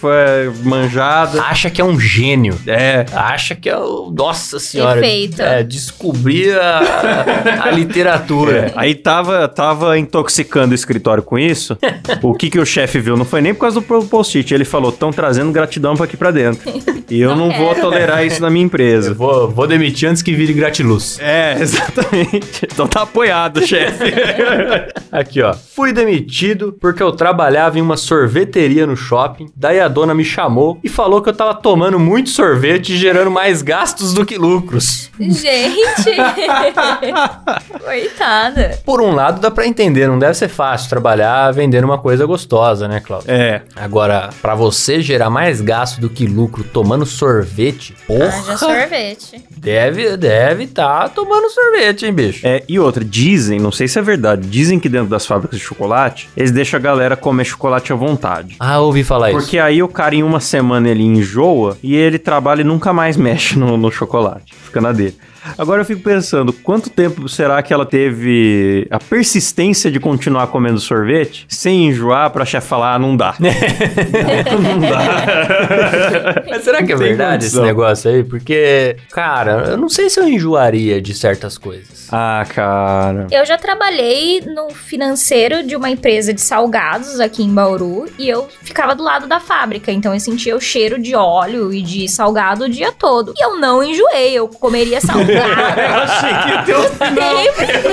[0.63, 1.41] manjada.
[1.43, 2.57] Acha que é um gênio.
[2.67, 3.05] É.
[3.13, 4.11] Acha que é o.
[4.15, 4.99] Nossa senhora.
[5.01, 5.41] Perfeito.
[5.41, 8.67] É, descobrir a, a literatura.
[8.67, 11.77] É, Aí tava, tava intoxicando o escritório com isso.
[12.21, 13.17] o que que o chefe viu?
[13.17, 14.53] Não foi nem por causa do po- post-it.
[14.53, 16.61] Ele falou, estão trazendo gratidão pra aqui pra dentro.
[17.09, 17.81] E eu não, vou quero.
[17.81, 19.13] tolerar isso na minha empresa.
[19.13, 21.17] Vou, vou demitir antes que vire gratiluz.
[21.19, 22.61] É, exatamente.
[22.71, 24.10] Então tá apoiado, chefe.
[25.11, 25.53] Aqui, ó.
[25.53, 29.47] Fui demitido porque eu trabalhava em uma sorveteria no shopping.
[29.55, 33.29] Daí a dona me chamou e falou que eu tava tomando muito sorvete e gerando
[33.29, 35.09] mais gastos do que lucros.
[35.19, 35.81] Gente!
[37.83, 38.79] Coitada.
[38.85, 42.87] Por um lado, dá pra entender, não deve ser fácil trabalhar vendendo uma coisa gostosa,
[42.87, 43.29] né, Cláudio?
[43.31, 43.61] É.
[43.75, 49.43] Agora, pra você gerar mais gasto do que lucro tomando sorvete, porra, sorvete.
[49.49, 52.45] deve deve tá tomando sorvete, hein, bicho?
[52.45, 55.65] É, e outra, dizem, não sei se é verdade, dizem que dentro das fábricas de
[55.65, 58.55] chocolate, eles deixam a galera comer chocolate à vontade.
[58.59, 59.39] Ah, ouvi falar isso.
[59.39, 63.15] Porque aí o cara em uma semana ele enjoa e ele trabalha e nunca mais
[63.17, 64.53] mexe no, no chocolate.
[64.63, 65.15] Fica na dele.
[65.57, 70.79] Agora eu fico pensando, quanto tempo será que ela teve a persistência de continuar comendo
[70.79, 73.35] sorvete sem enjoar pra chefe falar, ah, não dá.
[73.41, 76.43] não dá.
[76.49, 78.23] Mas será que é verdade esse negócio aí?
[78.23, 82.07] Porque, cara, eu não sei se eu enjoaria de certas coisas.
[82.11, 83.27] Ah, cara.
[83.31, 88.47] Eu já trabalhei no financeiro de uma empresa de salgados aqui em Bauru e eu
[88.61, 92.65] ficava do lado da fábrica, então eu sentia o cheiro de óleo e de salgado
[92.65, 93.33] o dia todo.
[93.37, 95.30] E eu não enjoei, eu comeria salgado.
[95.33, 97.91] Eu achei que ia ter um inteiro.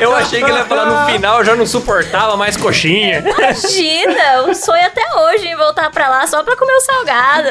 [0.00, 3.20] Eu achei que ele ia falar no final, já não suportava mais coxinha.
[3.20, 7.48] Imagina, o sonho até hoje em voltar pra lá só pra comer o salgado.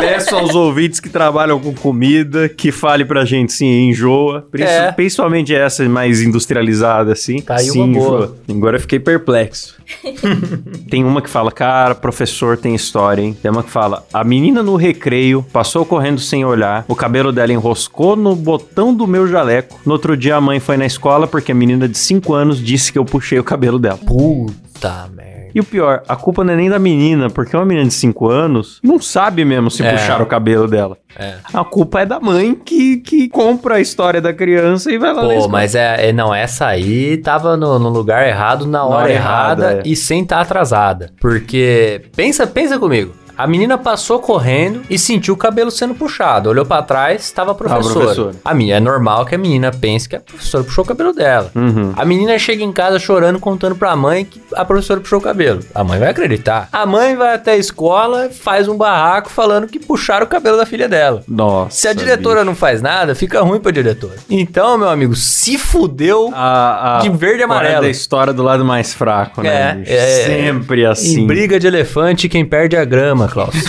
[0.00, 4.46] Peço aos ouvintes que trabalham com comida que fale pra gente se enjoa.
[4.58, 4.92] É.
[4.92, 7.40] Principalmente essa mais industrializada, assim.
[7.40, 8.16] Tá aí Sim, uma boa.
[8.16, 8.36] enjoa.
[8.50, 9.76] Agora eu fiquei perplexo.
[10.90, 13.36] tem uma que fala, cara, professor tem história, hein?
[13.40, 17.52] Tem uma que fala, a menina no recreio passou correndo sem olhar, o cabelo dela
[17.52, 19.78] enroscou no botão do meu jaleco.
[19.84, 22.92] No outro dia a mãe foi na escola porque a menina de 5 anos disse
[22.92, 23.98] que eu puxei o cabelo dela.
[23.98, 25.36] Puta merda.
[25.54, 28.28] E o pior, a culpa não é nem da menina, porque uma menina de 5
[28.28, 29.90] anos não sabe mesmo se É.
[29.90, 30.98] puxar o cabelo dela.
[31.18, 31.36] É.
[31.54, 35.22] A culpa é da mãe que, que compra a história da criança e vai lá
[35.26, 39.04] na Pô, mas é, é- não, essa aí tava no, no lugar errado, na hora,
[39.04, 39.90] hora errada, errada, é.
[39.90, 41.10] e sem estar atrasada.
[41.18, 43.12] Porque, pensa, pensa comigo.
[43.36, 46.48] A menina passou correndo e sentiu o cabelo sendo puxado.
[46.48, 47.94] Olhou pra trás, tava a professora.
[47.94, 48.36] professora.
[48.44, 51.50] A minha, é normal que a menina pense que a professora puxou o cabelo dela.
[51.54, 51.92] Uhum.
[51.96, 55.60] A menina chega em casa chorando, contando pra mãe que a professora puxou o cabelo.
[55.74, 56.68] A mãe vai acreditar.
[56.72, 60.66] A mãe vai até a escola, faz um barraco falando que puxaram o cabelo da
[60.66, 61.22] filha dela.
[61.28, 61.76] Nossa.
[61.76, 64.16] Se a diretora não faz nada, fica ruim pra diretora.
[64.30, 67.82] Então, meu amigo, se fudeu a, a de verde e amarelo.
[67.82, 69.70] da história do lado mais fraco, né?
[69.70, 69.92] É, bicho?
[69.92, 71.20] é, Sempre assim.
[71.22, 73.54] Em briga de elefante, quem perde é a grama, Klaus.
[73.54, 73.62] Meu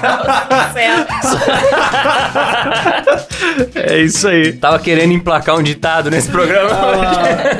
[0.00, 1.06] Deus do céu.
[3.74, 4.52] É isso aí.
[4.52, 6.70] Tava querendo emplacar um ditado nesse programa.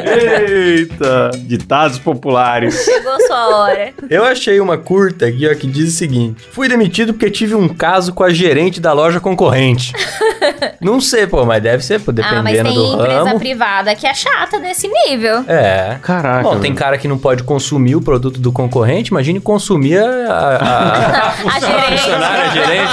[0.05, 1.31] Eita!
[1.39, 2.85] Ditados populares.
[2.85, 3.93] Chegou sua hora.
[4.09, 7.69] Eu achei uma curta aqui, ó, que diz o seguinte: Fui demitido porque tive um
[7.69, 9.93] caso com a gerente da loja concorrente.
[10.81, 13.39] Não sei, pô, mas deve ser, pô, ah, mas dependendo tem do empresa ramo.
[13.39, 15.45] privada que é chata nesse nível.
[15.47, 15.97] É.
[16.03, 16.43] Caraca.
[16.43, 20.57] Bom, tem cara que não pode consumir o produto do concorrente, imagine consumir a, a,
[20.57, 22.01] a- A gerente.
[22.03, 22.93] funcionária, a gerente.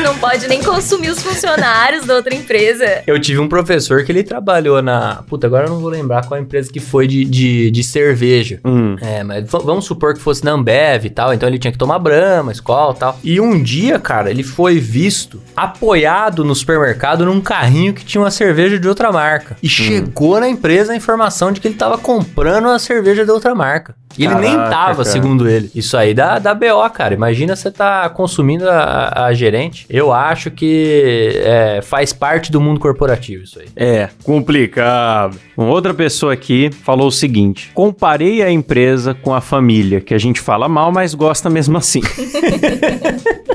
[0.02, 3.02] Não pode nem consumir os funcionários da outra empresa.
[3.06, 5.22] Eu tive um professor que ele trabalhou na.
[5.28, 8.60] Puta, agora eu não vou lembrar qual empresa que foi de, de, de cerveja.
[8.64, 8.96] Hum.
[9.00, 11.98] É, mas vamos supor que fosse na Ambev e tal, então ele tinha que tomar
[11.98, 13.18] Brahma, Skol e tal.
[13.22, 18.30] E um dia, cara, ele foi visto apoiado no supermercado num carrinho que tinha uma
[18.30, 19.56] cerveja de outra marca.
[19.62, 23.54] E chegou na empresa a informação de que ele tava comprando uma cerveja de outra
[23.54, 23.94] marca.
[24.18, 25.04] E ele nem Caraca, tava, cara.
[25.04, 25.70] segundo ele.
[25.74, 27.12] Isso aí dá, dá BO, cara.
[27.12, 29.86] Imagina você tá consumindo a, a gerente.
[29.90, 33.66] Eu acho que é, faz parte do mundo corporativo isso aí.
[33.76, 35.38] É, complicado.
[35.56, 40.18] Uma outra pessoa aqui falou o seguinte: comparei a empresa com a família, que a
[40.18, 42.00] gente fala mal, mas gosta mesmo assim.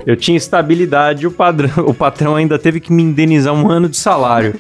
[0.05, 3.87] Eu tinha estabilidade e o, padrão, o patrão ainda teve que me indenizar um ano
[3.87, 4.55] de salário.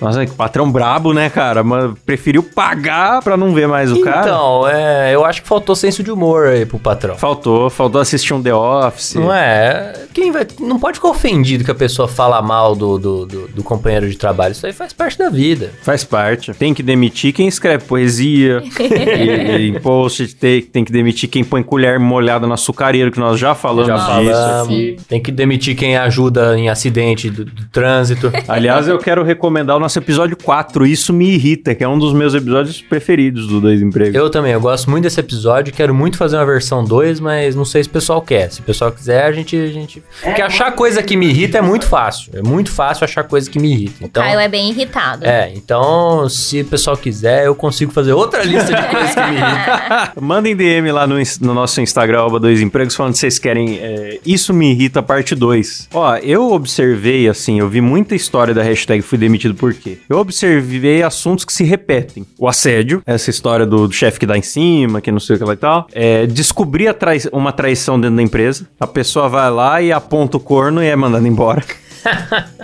[0.00, 1.64] Nossa, que patrão brabo, né, cara?
[1.64, 4.20] Mas preferiu pagar pra não ver mais o cara.
[4.20, 7.16] Então, é, eu acho que faltou senso de humor aí pro patrão.
[7.16, 9.14] Faltou, faltou assistir um The Office.
[9.14, 9.94] Não é?
[10.14, 10.46] Quem vai.
[10.60, 14.16] Não pode ficar ofendido que a pessoa fala mal do, do, do, do companheiro de
[14.16, 14.52] trabalho.
[14.52, 15.70] Isso aí faz parte da vida.
[15.82, 16.52] Faz parte.
[16.54, 18.62] Tem que demitir quem escreve poesia.
[18.78, 23.18] e, e em post tem, tem que demitir quem põe colher molhada no açucareiro, que
[23.18, 25.02] nós já falamos Já disso falamos.
[25.08, 28.32] Tem que demitir quem ajuda em acidente do, do trânsito.
[28.48, 32.12] Aliás, eu quero recomendar o nosso episódio 4, Isso Me Irrita, que é um dos
[32.12, 34.14] meus episódios preferidos do Dois Empregos.
[34.14, 37.64] Eu também, eu gosto muito desse episódio, quero muito fazer uma versão 2, mas não
[37.64, 38.50] sei se o pessoal quer.
[38.50, 39.56] Se o pessoal quiser, a gente.
[39.56, 40.02] A gente...
[40.22, 42.31] Porque achar coisa que me irrita é muito fácil.
[42.32, 43.96] É muito fácil achar coisa que me irrita.
[44.04, 45.24] Então, Caio é bem irritado.
[45.26, 49.36] é, então, se o pessoal quiser, eu consigo fazer outra lista de coisas que me
[49.36, 50.12] irritam.
[50.22, 54.18] Mandem DM lá no, no nosso Instagram, arroba Dois Empregos, falando que vocês querem é,
[54.24, 55.88] Isso Me Irrita parte 2.
[55.92, 59.98] Ó, eu observei, assim, eu vi muita história da hashtag Fui Demitido Por quê?
[60.08, 62.24] Eu observei assuntos que se repetem.
[62.38, 65.38] O assédio, essa história do, do chefe que dá em cima, que não sei o
[65.38, 65.86] que lá e tal.
[65.92, 68.66] É, descobrir a trai- uma traição dentro da empresa.
[68.80, 71.62] A pessoa vai lá e aponta o corno e é mandada embora.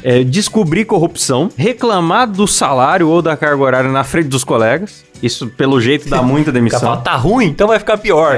[0.03, 5.05] É, descobrir corrupção, reclamar do salário ou da carga horária na frente dos colegas.
[5.23, 6.81] Isso, pelo jeito, dá muita demissão.
[6.81, 8.37] falando, tá ruim, então vai ficar pior.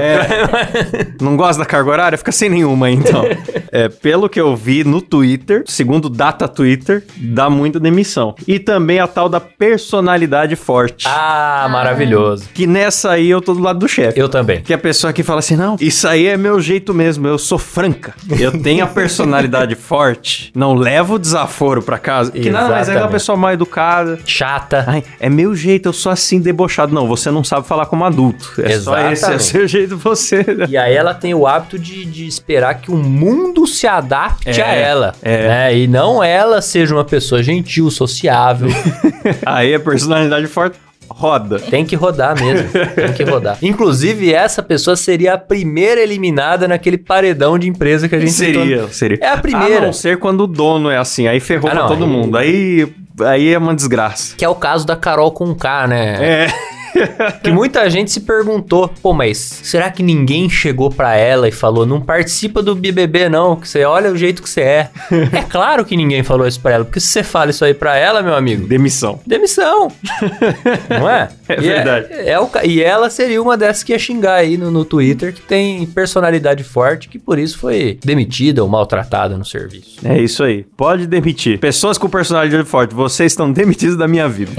[1.20, 2.18] Não gosta da carga horária?
[2.18, 3.24] Fica sem nenhuma, então.
[3.70, 8.34] é, pelo que eu vi no Twitter, segundo Data Twitter, dá muita demissão.
[8.46, 11.06] E também a tal da personalidade forte.
[11.08, 12.48] Ah, maravilhoso.
[12.54, 14.18] Que nessa aí eu tô do lado do chefe.
[14.18, 14.62] Eu também.
[14.62, 17.38] Que é a pessoa que fala assim: não, isso aí é meu jeito mesmo, eu
[17.38, 18.14] sou franca.
[18.38, 22.30] Eu tenho a personalidade forte, não levo desaforo pra casa.
[22.30, 23.12] Que nada mais é aquela Exatamente.
[23.12, 24.18] pessoa mal educada.
[24.24, 24.84] Chata.
[24.86, 26.94] Ai, é meu jeito, eu sou assim debochado.
[26.94, 28.54] Não, você não sabe falar como adulto.
[28.58, 29.42] É só esse, é o Exatamente.
[29.44, 30.44] seu jeito você.
[30.68, 34.64] E aí ela tem o hábito de, de esperar que o mundo se adapte É,
[34.64, 35.14] a ela.
[35.22, 35.48] é.
[35.48, 35.76] né?
[35.78, 38.68] E não ela seja uma pessoa gentil, sociável.
[39.44, 41.58] Aí a personalidade forte roda.
[41.58, 42.68] Tem que rodar mesmo.
[42.94, 43.58] Tem que rodar.
[43.60, 48.76] Inclusive, essa pessoa seria a primeira eliminada naquele paredão de empresa que a gente Seria,
[48.76, 48.88] citou.
[48.90, 49.18] seria.
[49.20, 49.78] É a primeira.
[49.78, 52.10] A não ser quando o dono é assim, aí ferrou Ah, pra não, todo aí-
[52.10, 52.38] mundo.
[52.38, 52.88] Aí,
[53.26, 54.34] aí é uma desgraça.
[54.36, 56.44] Que é o caso da Carol com K, né?
[56.44, 56.46] É.
[57.42, 61.86] Que muita gente se perguntou, pô, mas será que ninguém chegou pra ela e falou,
[61.86, 64.90] não participa do BBB não, que você olha o jeito que você é.
[65.32, 67.96] é claro que ninguém falou isso pra ela, porque se você fala isso aí pra
[67.96, 69.20] ela, meu amigo, Demissão.
[69.26, 69.90] demissão.
[70.90, 71.28] não é?
[71.48, 72.06] É E verdade.
[72.10, 75.32] É, o ca- e ela seria uma dessas que ia xingar aí no, no Twitter,
[75.32, 79.98] que tem personalidade forte, que por isso foi demitida ou maltratada no serviço.
[80.04, 80.64] É isso aí.
[80.76, 81.58] Pode demitir.
[81.58, 84.50] Pessoas com personalidade forte, vocês estão demitidos da minha vida.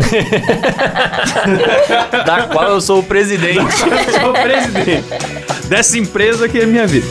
[2.24, 3.60] Da qual eu sou o presidente.
[3.62, 5.06] Eu sou o presidente
[5.68, 7.08] dessa empresa que é minha vida.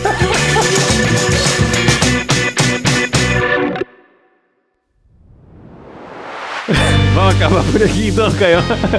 [7.40, 8.58] Acabar por aqui então, Caio.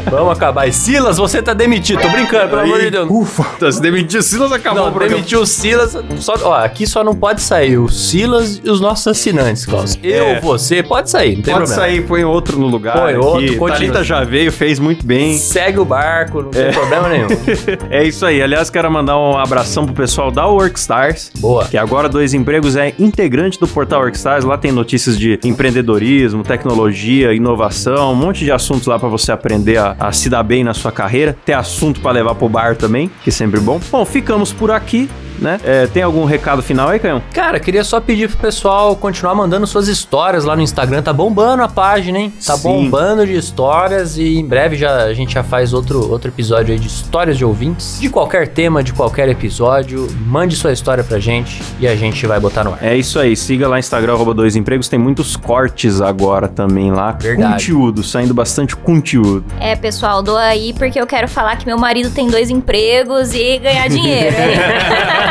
[0.09, 0.67] Vamos acabar.
[0.67, 2.01] E Silas, você tá demitido.
[2.01, 3.07] Tô brincando, pelo amor de Deus.
[3.09, 3.43] Ufa.
[3.59, 5.15] Tá, se demitiu, Silas acabou Não, o programa.
[5.17, 5.95] demitiu o Silas.
[6.19, 9.97] Só, ó, aqui só não pode sair o Silas e os nossos assinantes, Klaus.
[10.01, 10.39] Eu, É.
[10.39, 11.81] você, pode sair, não tem Pode problema.
[11.81, 12.97] sair, põe outro no lugar.
[12.97, 13.67] Põe outro.
[13.67, 15.37] Thalita já veio, fez muito bem.
[15.37, 17.27] Segue o barco, não tem problema nenhum.
[17.89, 18.41] É isso aí.
[18.41, 21.31] Aliás, quero mandar um abração pro pessoal da Workstars.
[21.37, 21.65] Boa.
[21.65, 24.45] Que agora Dois Empregos é integrante do portal Workstars.
[24.45, 29.77] Lá tem notícias de empreendedorismo, tecnologia, inovação, um monte de assuntos lá pra você aprender
[29.77, 31.36] a, a se dar bem na sua carreira.
[31.45, 33.79] Tem assunto pra levar pro bar também, que é sempre bom.
[33.91, 35.09] Bom, ficamos por aqui.
[35.41, 35.59] Né?
[35.63, 37.21] É, tem algum recado final aí, Canhão?
[37.33, 41.01] Cara, queria só pedir pro pessoal continuar mandando suas histórias lá no Instagram.
[41.01, 42.33] Tá bombando a página, hein?
[42.45, 42.63] Tá Sim.
[42.63, 46.79] bombando de histórias e em breve já, a gente já faz outro, outro episódio aí
[46.79, 47.97] de histórias de ouvintes.
[47.99, 50.07] De qualquer tema, de qualquer episódio.
[50.25, 52.83] Mande sua história pra gente e a gente vai botar no ar.
[52.83, 57.11] É isso aí, siga lá Instagram, arroba dois empregos, tem muitos cortes agora também lá.
[57.13, 57.53] Verdade.
[57.53, 59.45] Conteúdo, saindo bastante conteúdo.
[59.59, 63.57] É, pessoal, dou aí porque eu quero falar que meu marido tem dois empregos e
[63.57, 64.35] ganhar dinheiro.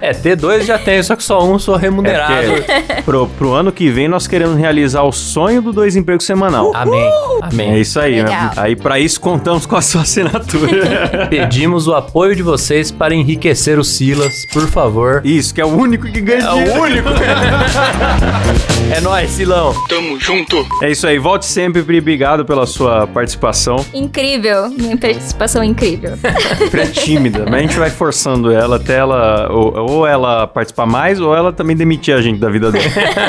[0.00, 2.34] É, T2 já tem, só que só um sou remunerado.
[2.68, 6.72] É pro, pro ano que vem nós queremos realizar o sonho do dois empregos semanal.
[6.74, 7.10] Amém.
[7.42, 7.70] Amém.
[7.72, 8.50] É isso aí, né?
[8.56, 11.26] Aí pra isso contamos com a sua assinatura.
[11.30, 15.20] Pedimos o apoio de vocês para enriquecer o Silas, por favor.
[15.24, 16.80] isso, que é o único que ganha É dinheiro.
[16.80, 17.08] o único.
[18.94, 19.74] é nóis, Silão.
[19.88, 20.66] Tamo junto.
[20.80, 23.84] É isso aí, volte sempre, Pri, obrigado pela sua participação.
[23.92, 24.70] incrível.
[24.70, 26.12] Minha participação é incrível.
[26.70, 30.86] Pri é tímida, mas a gente vai forçando ela até ela, ou, ou ela participar
[30.86, 32.84] mais, ou ela também demitir a gente da vida dela.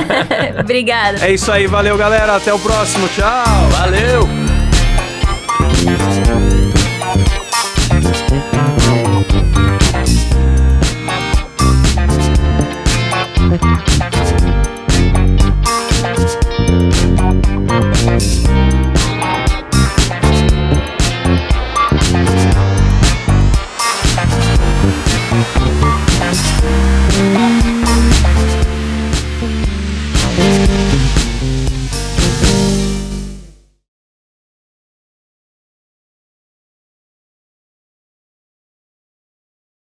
[0.61, 1.25] Obrigada.
[1.25, 3.43] é isso aí, valeu galera, até o próximo, tchau!
[3.71, 4.27] Valeu.